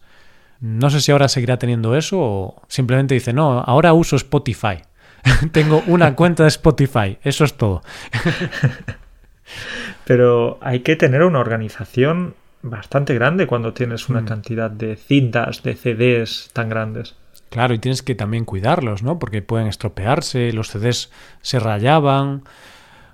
No 0.62 0.90
sé 0.90 1.00
si 1.02 1.12
ahora 1.12 1.28
seguirá 1.28 1.58
teniendo 1.58 1.96
eso 1.96 2.20
o 2.20 2.62
simplemente 2.68 3.14
dice, 3.14 3.34
no, 3.34 3.60
ahora 3.60 3.94
uso 3.94 4.16
Spotify. 4.16 4.82
Tengo 5.52 5.84
una 5.88 6.16
cuenta 6.16 6.44
de 6.44 6.50
Spotify, 6.50 7.18
eso 7.24 7.46
es 7.46 7.56
todo. 7.56 7.82
Pero 10.06 10.58
hay 10.62 10.82
que 10.82 10.96
tener 10.96 11.24
una 11.24 11.40
organización 11.40 12.36
bastante 12.62 13.14
grande 13.14 13.48
cuando 13.48 13.74
tienes 13.74 14.10
una 14.10 14.22
mm. 14.22 14.26
cantidad 14.26 14.70
de 14.72 14.96
cintas, 14.96 15.64
de 15.64 15.76
CDs 15.76 16.50
tan 16.54 16.70
grandes. 16.70 17.16
Claro, 17.50 17.74
y 17.74 17.80
tienes 17.80 18.04
que 18.04 18.16
también 18.16 18.46
cuidarlos, 18.46 19.02
¿no? 19.02 19.18
Porque 19.18 19.42
pueden 19.42 19.68
estropearse, 19.68 20.54
los 20.54 20.70
CDs 20.70 21.10
se 21.42 21.60
rayaban. 21.60 22.44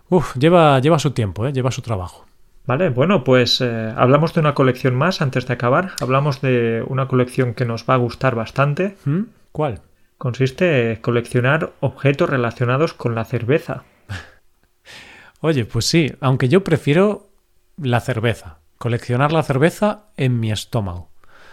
Uf, 0.09 0.35
lleva, 0.35 0.79
lleva 0.79 0.99
su 0.99 1.11
tiempo, 1.11 1.47
¿eh? 1.47 1.53
lleva 1.53 1.71
su 1.71 1.81
trabajo. 1.81 2.25
Vale, 2.65 2.89
bueno, 2.89 3.23
pues 3.23 3.61
eh, 3.61 3.93
hablamos 3.95 4.33
de 4.33 4.39
una 4.39 4.55
colección 4.55 4.95
más 4.95 5.21
antes 5.21 5.45
de 5.45 5.53
acabar. 5.53 5.91
Hablamos 6.01 6.41
de 6.41 6.83
una 6.87 7.07
colección 7.07 7.53
que 7.53 7.65
nos 7.65 7.85
va 7.87 7.93
a 7.93 7.97
gustar 7.97 8.33
bastante. 8.33 8.95
¿Mm? 9.05 9.21
¿Cuál? 9.51 9.81
Consiste 10.17 10.93
en 10.93 10.95
coleccionar 10.97 11.73
objetos 11.79 12.29
relacionados 12.29 12.93
con 12.93 13.13
la 13.13 13.25
cerveza. 13.25 13.83
Oye, 15.41 15.65
pues 15.65 15.85
sí, 15.85 16.11
aunque 16.21 16.49
yo 16.49 16.63
prefiero 16.63 17.29
la 17.77 17.99
cerveza. 17.99 18.57
Coleccionar 18.79 19.31
la 19.31 19.43
cerveza 19.43 20.05
en 20.17 20.39
mi 20.39 20.51
estómago. 20.51 21.09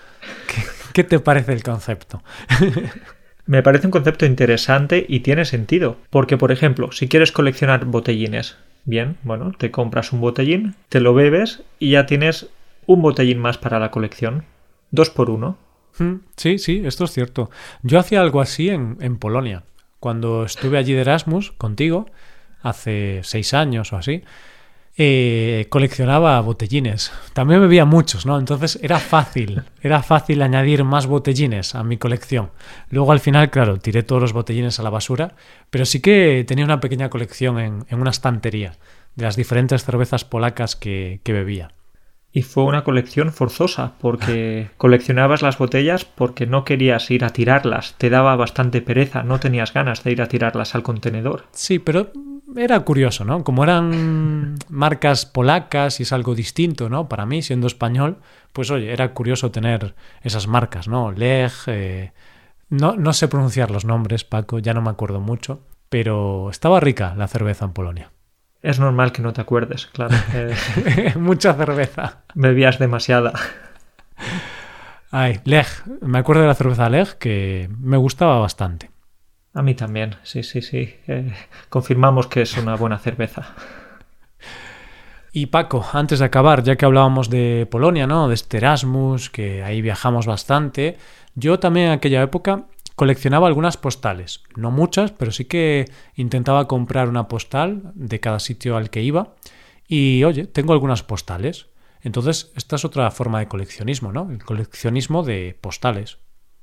¿Qué, 0.46 0.62
qué 0.94 1.04
te 1.04 1.18
parece 1.18 1.52
el 1.52 1.62
concepto? 1.62 2.22
Me 3.44 3.62
parece 3.62 3.86
un 3.86 3.90
concepto 3.90 4.24
interesante 4.24 5.04
y 5.06 5.20
tiene 5.20 5.44
sentido. 5.44 5.98
Porque, 6.08 6.38
por 6.38 6.52
ejemplo, 6.52 6.90
si 6.92 7.08
quieres 7.08 7.32
coleccionar 7.32 7.84
botellines, 7.84 8.56
Bien, 8.84 9.16
bueno, 9.22 9.52
te 9.56 9.70
compras 9.70 10.12
un 10.12 10.20
botellín, 10.20 10.74
te 10.88 11.00
lo 11.00 11.14
bebes 11.14 11.62
y 11.78 11.92
ya 11.92 12.06
tienes 12.06 12.48
un 12.86 13.02
botellín 13.02 13.38
más 13.38 13.58
para 13.58 13.78
la 13.78 13.90
colección. 13.90 14.44
Dos 14.90 15.10
por 15.10 15.30
uno. 15.30 15.56
Hmm, 15.98 16.16
sí, 16.36 16.58
sí, 16.58 16.82
esto 16.84 17.04
es 17.04 17.12
cierto. 17.12 17.50
Yo 17.82 17.98
hacía 17.98 18.20
algo 18.20 18.40
así 18.40 18.70
en, 18.70 18.96
en 19.00 19.18
Polonia. 19.18 19.62
Cuando 20.00 20.44
estuve 20.44 20.78
allí 20.78 20.94
de 20.94 21.02
Erasmus 21.02 21.52
contigo, 21.52 22.06
hace 22.60 23.20
seis 23.22 23.54
años 23.54 23.92
o 23.92 23.96
así, 23.96 24.24
eh, 24.96 25.66
coleccionaba 25.70 26.40
botellines. 26.40 27.12
También 27.32 27.60
bebía 27.60 27.84
muchos, 27.84 28.26
¿no? 28.26 28.38
Entonces 28.38 28.78
era 28.82 28.98
fácil, 28.98 29.62
era 29.82 30.02
fácil 30.02 30.42
añadir 30.42 30.84
más 30.84 31.06
botellines 31.06 31.74
a 31.74 31.82
mi 31.82 31.96
colección. 31.96 32.50
Luego 32.90 33.12
al 33.12 33.20
final, 33.20 33.50
claro, 33.50 33.78
tiré 33.78 34.02
todos 34.02 34.20
los 34.20 34.32
botellines 34.32 34.78
a 34.78 34.82
la 34.82 34.90
basura, 34.90 35.34
pero 35.70 35.86
sí 35.86 36.00
que 36.00 36.44
tenía 36.46 36.64
una 36.64 36.80
pequeña 36.80 37.08
colección 37.08 37.58
en, 37.58 37.84
una 37.90 38.10
estantería 38.10 38.74
de 39.16 39.24
las 39.24 39.36
diferentes 39.36 39.84
cervezas 39.84 40.24
polacas 40.24 40.76
que, 40.76 41.20
que 41.22 41.32
bebía. 41.32 41.72
Y 42.34 42.42
fue 42.42 42.64
una 42.64 42.82
colección 42.82 43.30
forzosa, 43.32 43.92
porque 44.00 44.70
coleccionabas 44.78 45.42
las 45.42 45.58
botellas 45.58 46.04
porque 46.04 46.46
no 46.46 46.64
querías 46.64 47.10
ir 47.10 47.24
a 47.24 47.30
tirarlas, 47.30 47.94
te 47.98 48.10
daba 48.10 48.36
bastante 48.36 48.80
pereza, 48.80 49.22
no 49.22 49.38
tenías 49.38 49.72
ganas 49.72 50.02
de 50.02 50.12
ir 50.12 50.22
a 50.22 50.28
tirarlas 50.28 50.74
al 50.74 50.82
contenedor. 50.82 51.44
Sí, 51.52 51.78
pero 51.78 52.10
era 52.56 52.80
curioso, 52.80 53.24
¿no? 53.24 53.44
Como 53.44 53.64
eran 53.64 54.56
marcas 54.68 55.26
polacas 55.26 56.00
y 56.00 56.04
es 56.04 56.12
algo 56.12 56.34
distinto, 56.34 56.88
¿no? 56.88 57.08
Para 57.08 57.26
mí, 57.26 57.42
siendo 57.42 57.66
español, 57.66 58.18
pues 58.52 58.70
oye, 58.70 58.92
era 58.92 59.12
curioso 59.14 59.50
tener 59.50 59.94
esas 60.22 60.46
marcas, 60.46 60.88
¿no? 60.88 61.12
Leg, 61.12 61.52
eh, 61.66 62.12
no, 62.68 62.96
no 62.96 63.12
sé 63.12 63.28
pronunciar 63.28 63.70
los 63.70 63.84
nombres, 63.84 64.24
Paco, 64.24 64.58
ya 64.58 64.74
no 64.74 64.82
me 64.82 64.90
acuerdo 64.90 65.20
mucho, 65.20 65.60
pero 65.88 66.50
estaba 66.50 66.80
rica 66.80 67.14
la 67.16 67.28
cerveza 67.28 67.64
en 67.64 67.72
Polonia. 67.72 68.10
Es 68.62 68.78
normal 68.78 69.12
que 69.12 69.22
no 69.22 69.32
te 69.32 69.40
acuerdes, 69.40 69.86
claro. 69.86 70.14
Mucha 71.18 71.52
cerveza. 71.54 72.22
Bebías 72.34 72.78
demasiada. 72.78 73.32
Ay, 75.10 75.40
Leg, 75.44 75.66
me 76.00 76.18
acuerdo 76.18 76.42
de 76.42 76.48
la 76.48 76.54
cerveza 76.54 76.88
Leg 76.88 77.18
que 77.18 77.68
me 77.80 77.96
gustaba 77.96 78.38
bastante. 78.38 78.90
A 79.54 79.62
mí 79.62 79.74
también, 79.74 80.16
sí, 80.22 80.42
sí, 80.42 80.62
sí. 80.62 80.94
Eh, 81.06 81.32
confirmamos 81.68 82.26
que 82.26 82.42
es 82.42 82.56
una 82.56 82.74
buena 82.76 82.98
cerveza. 82.98 83.54
Y 85.32 85.46
Paco, 85.46 85.84
antes 85.92 86.18
de 86.18 86.26
acabar, 86.26 86.62
ya 86.62 86.76
que 86.76 86.84
hablábamos 86.84 87.30
de 87.30 87.66
Polonia, 87.70 88.06
¿no? 88.06 88.28
De 88.28 88.34
este 88.34 88.58
Erasmus, 88.58 89.30
que 89.30 89.62
ahí 89.62 89.80
viajamos 89.80 90.26
bastante, 90.26 90.98
yo 91.34 91.58
también 91.58 91.86
en 91.86 91.92
aquella 91.92 92.22
época 92.22 92.66
coleccionaba 92.96 93.46
algunas 93.46 93.78
postales. 93.78 94.42
No 94.56 94.70
muchas, 94.70 95.12
pero 95.12 95.32
sí 95.32 95.46
que 95.46 95.90
intentaba 96.14 96.68
comprar 96.68 97.08
una 97.08 97.28
postal 97.28 97.92
de 97.94 98.20
cada 98.20 98.40
sitio 98.40 98.76
al 98.76 98.90
que 98.90 99.02
iba. 99.02 99.34
Y 99.88 100.24
oye, 100.24 100.46
tengo 100.46 100.72
algunas 100.74 101.02
postales. 101.02 101.66
Entonces, 102.02 102.52
esta 102.56 102.76
es 102.76 102.84
otra 102.84 103.10
forma 103.10 103.38
de 103.38 103.48
coleccionismo, 103.48 104.12
¿no? 104.12 104.30
El 104.30 104.44
coleccionismo 104.44 105.22
de 105.22 105.56
postales. 105.60 106.18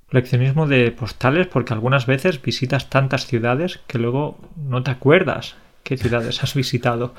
Coleccionismo 0.10 0.68
de 0.68 0.92
postales 0.92 1.48
porque 1.48 1.74
algunas 1.74 2.06
veces 2.06 2.42
visitas 2.42 2.90
tantas 2.90 3.28
ciudades 3.28 3.80
que 3.88 4.00
luego 4.00 4.38
no 4.58 4.82
te 4.84 4.92
acuerdas 4.92 5.56
qué 5.84 5.98
ciudades 5.98 6.44
has 6.44 6.54
visitado. 6.54 7.14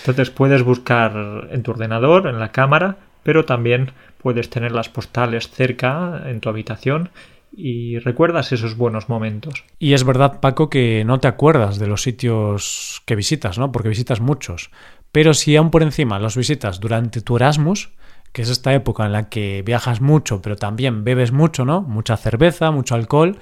Entonces 0.00 0.30
puedes 0.30 0.62
buscar 0.62 1.48
en 1.50 1.62
tu 1.62 1.72
ordenador, 1.72 2.26
en 2.26 2.38
la 2.38 2.52
cámara, 2.52 2.96
pero 3.22 3.44
también 3.44 3.90
puedes 4.22 4.50
tener 4.50 4.72
las 4.72 4.88
postales 4.88 5.50
cerca 5.50 6.22
en 6.26 6.40
tu 6.40 6.48
habitación 6.48 7.10
y 7.56 7.98
recuerdas 7.98 8.52
esos 8.52 8.76
buenos 8.76 9.08
momentos. 9.08 9.64
Y 9.78 9.94
es 9.94 10.04
verdad, 10.04 10.40
Paco, 10.40 10.68
que 10.68 11.04
no 11.04 11.20
te 11.20 11.28
acuerdas 11.28 11.78
de 11.78 11.86
los 11.86 12.02
sitios 12.02 13.02
que 13.06 13.16
visitas, 13.16 13.58
¿no? 13.58 13.72
Porque 13.72 13.88
visitas 13.88 14.20
muchos. 14.20 14.70
Pero 15.10 15.32
si 15.32 15.56
aún 15.56 15.70
por 15.70 15.82
encima 15.82 16.18
los 16.18 16.36
visitas 16.36 16.80
durante 16.80 17.22
tu 17.22 17.36
Erasmus, 17.36 17.90
que 18.36 18.42
es 18.42 18.50
esta 18.50 18.74
época 18.74 19.06
en 19.06 19.12
la 19.12 19.30
que 19.30 19.62
viajas 19.64 20.02
mucho, 20.02 20.42
pero 20.42 20.56
también 20.56 21.04
bebes 21.04 21.32
mucho, 21.32 21.64
¿no? 21.64 21.80
Mucha 21.80 22.18
cerveza, 22.18 22.70
mucho 22.70 22.94
alcohol, 22.94 23.38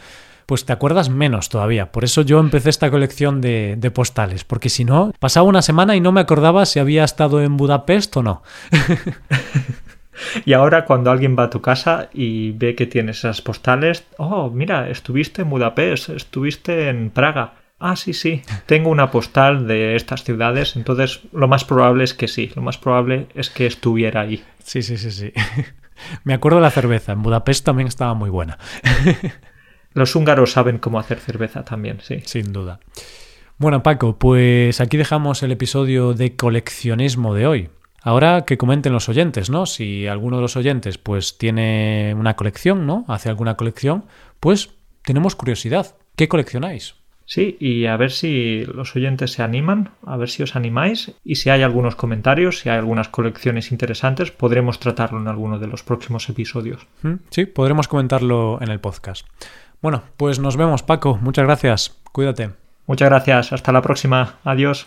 pues 0.46 0.66
te 0.66 0.72
acuerdas 0.72 1.09
menos 1.09 1.48
todavía. 1.48 1.90
Por 1.90 2.04
eso 2.04 2.22
yo 2.22 2.38
empecé 2.38 2.70
esta 2.70 2.92
colección 2.92 3.40
de, 3.40 3.74
de, 3.76 3.90
postales, 3.90 4.44
porque 4.44 4.68
si 4.68 4.85
no, 4.85 5.12
pasaba 5.18 5.48
una 5.48 5.62
semana 5.62 5.96
y 5.96 6.00
no 6.00 6.12
me 6.12 6.20
acordaba 6.20 6.64
si 6.64 6.78
había 6.78 7.02
estado 7.02 7.42
en 7.42 7.57
Budapest 7.57 8.16
o 8.18 8.22
no. 8.22 8.42
y 10.44 10.52
ahora 10.52 10.85
cuando 10.85 11.11
alguien 11.11 11.35
va 11.37 11.42
a 11.42 11.50
tu 11.50 11.61
casa 11.61 12.09
y 12.12 12.52
ve 12.52 12.76
que 12.76 12.87
tienes 12.87 13.18
esas 13.18 13.42
postales, 13.42 14.04
oh, 14.18 14.48
mira, 14.48 14.88
estuviste 14.88 15.42
en 15.42 15.50
Budapest, 15.50 16.11
estuviste 16.11 16.88
en 16.88 17.11
Praga. 17.11 17.54
Ah, 17.87 17.97
sí, 17.97 18.14
sí, 18.14 18.40
tengo 18.64 18.88
una 18.88 19.11
postal 19.11 19.66
de 19.66 19.94
estas 19.94 20.25
ciudades, 20.25 20.75
entonces 20.75 21.20
lo 21.35 21.49
más 21.49 21.66
probable 21.66 22.05
es 22.05 22.14
que 22.14 22.29
sí, 22.29 22.51
lo 22.57 22.62
más 22.62 22.79
probable 22.79 23.27
es 23.35 23.51
que 23.51 23.66
estuviera 23.66 24.23
ahí. 24.23 24.42
Sí, 24.62 24.81
sí, 24.81 24.97
sí, 24.97 25.11
sí. 25.11 25.35
Me 26.25 26.33
acuerdo 26.33 26.57
de 26.57 26.62
la 26.62 26.70
cerveza, 26.70 27.12
en 27.12 27.23
Budapest 27.23 27.62
también 27.62 27.87
estaba 27.87 28.14
muy 28.14 28.31
buena. 28.31 28.57
Los 29.92 30.16
húngaros 30.16 30.53
saben 30.53 30.79
cómo 30.79 30.99
hacer 30.99 31.18
cerveza 31.18 31.62
también, 31.62 31.99
sí. 32.01 32.23
Sin 32.25 32.55
duda. 32.55 32.81
Bueno, 33.59 33.83
Paco, 33.83 34.18
pues 34.18 34.81
aquí 34.81 34.97
dejamos 34.97 35.42
el 35.42 35.53
episodio 35.53 36.14
de 36.14 36.37
coleccionismo 36.37 37.35
de 37.35 37.47
hoy. 37.47 37.70
Ahora 38.01 38.47
que 38.47 38.57
comenten 38.57 38.94
los 38.94 39.11
oyentes, 39.11 39.51
¿no? 39.51 39.66
Si 39.66 40.07
alguno 40.07 40.37
de 40.37 40.42
los 40.42 40.57
oyentes 40.57 40.97
pues 40.97 41.37
tiene 41.37 42.14
una 42.16 42.35
colección, 42.35 42.87
¿no? 42.87 43.05
Hace 43.09 43.29
alguna 43.29 43.59
colección, 43.59 44.07
pues 44.40 44.70
tenemos 45.03 45.37
curiosidad. 45.37 45.97
¿Qué 46.16 46.29
coleccionáis? 46.29 47.04
Sí, 47.27 47.57
y 47.59 47.87
a 47.87 47.97
ver 47.97 48.11
si 48.11 48.65
los 48.67 48.95
oyentes 48.97 49.33
se 49.33 49.43
animan, 49.43 49.91
a 50.05 50.17
ver 50.17 50.29
si 50.29 50.43
os 50.43 50.57
animáis 50.57 51.13
y 51.25 51.37
si 51.37 51.51
hay 51.51 51.63
algunos 51.63 51.97
comentarios, 51.97 52.59
si 52.59 52.69
hay 52.69 52.77
algunas 52.77 53.09
colecciones 53.09 53.73
interesantes, 53.73 54.31
podremos 54.31 54.79
tratarlo 54.79 55.21
en 55.21 55.29
alguno 55.29 55.59
de 55.59 55.67
los 55.67 55.83
próximos 55.83 56.29
episodios. 56.29 56.87
Mm, 57.03 57.15
sí, 57.31 57.47
podremos 57.47 57.89
comentarlo 57.89 58.59
en 58.61 58.71
el 58.71 58.81
podcast. 58.81 59.27
Bueno, 59.81 60.03
pues 60.17 60.39
nos 60.39 60.57
vemos 60.57 60.83
Paco, 60.83 61.19
muchas 61.21 61.45
gracias, 61.47 61.99
cuídate. 62.13 62.51
Muchas 62.87 63.09
gracias. 63.09 63.53
Hasta 63.53 63.73
la 63.73 63.83
próxima. 63.83 64.37
Adiós. 64.45 64.85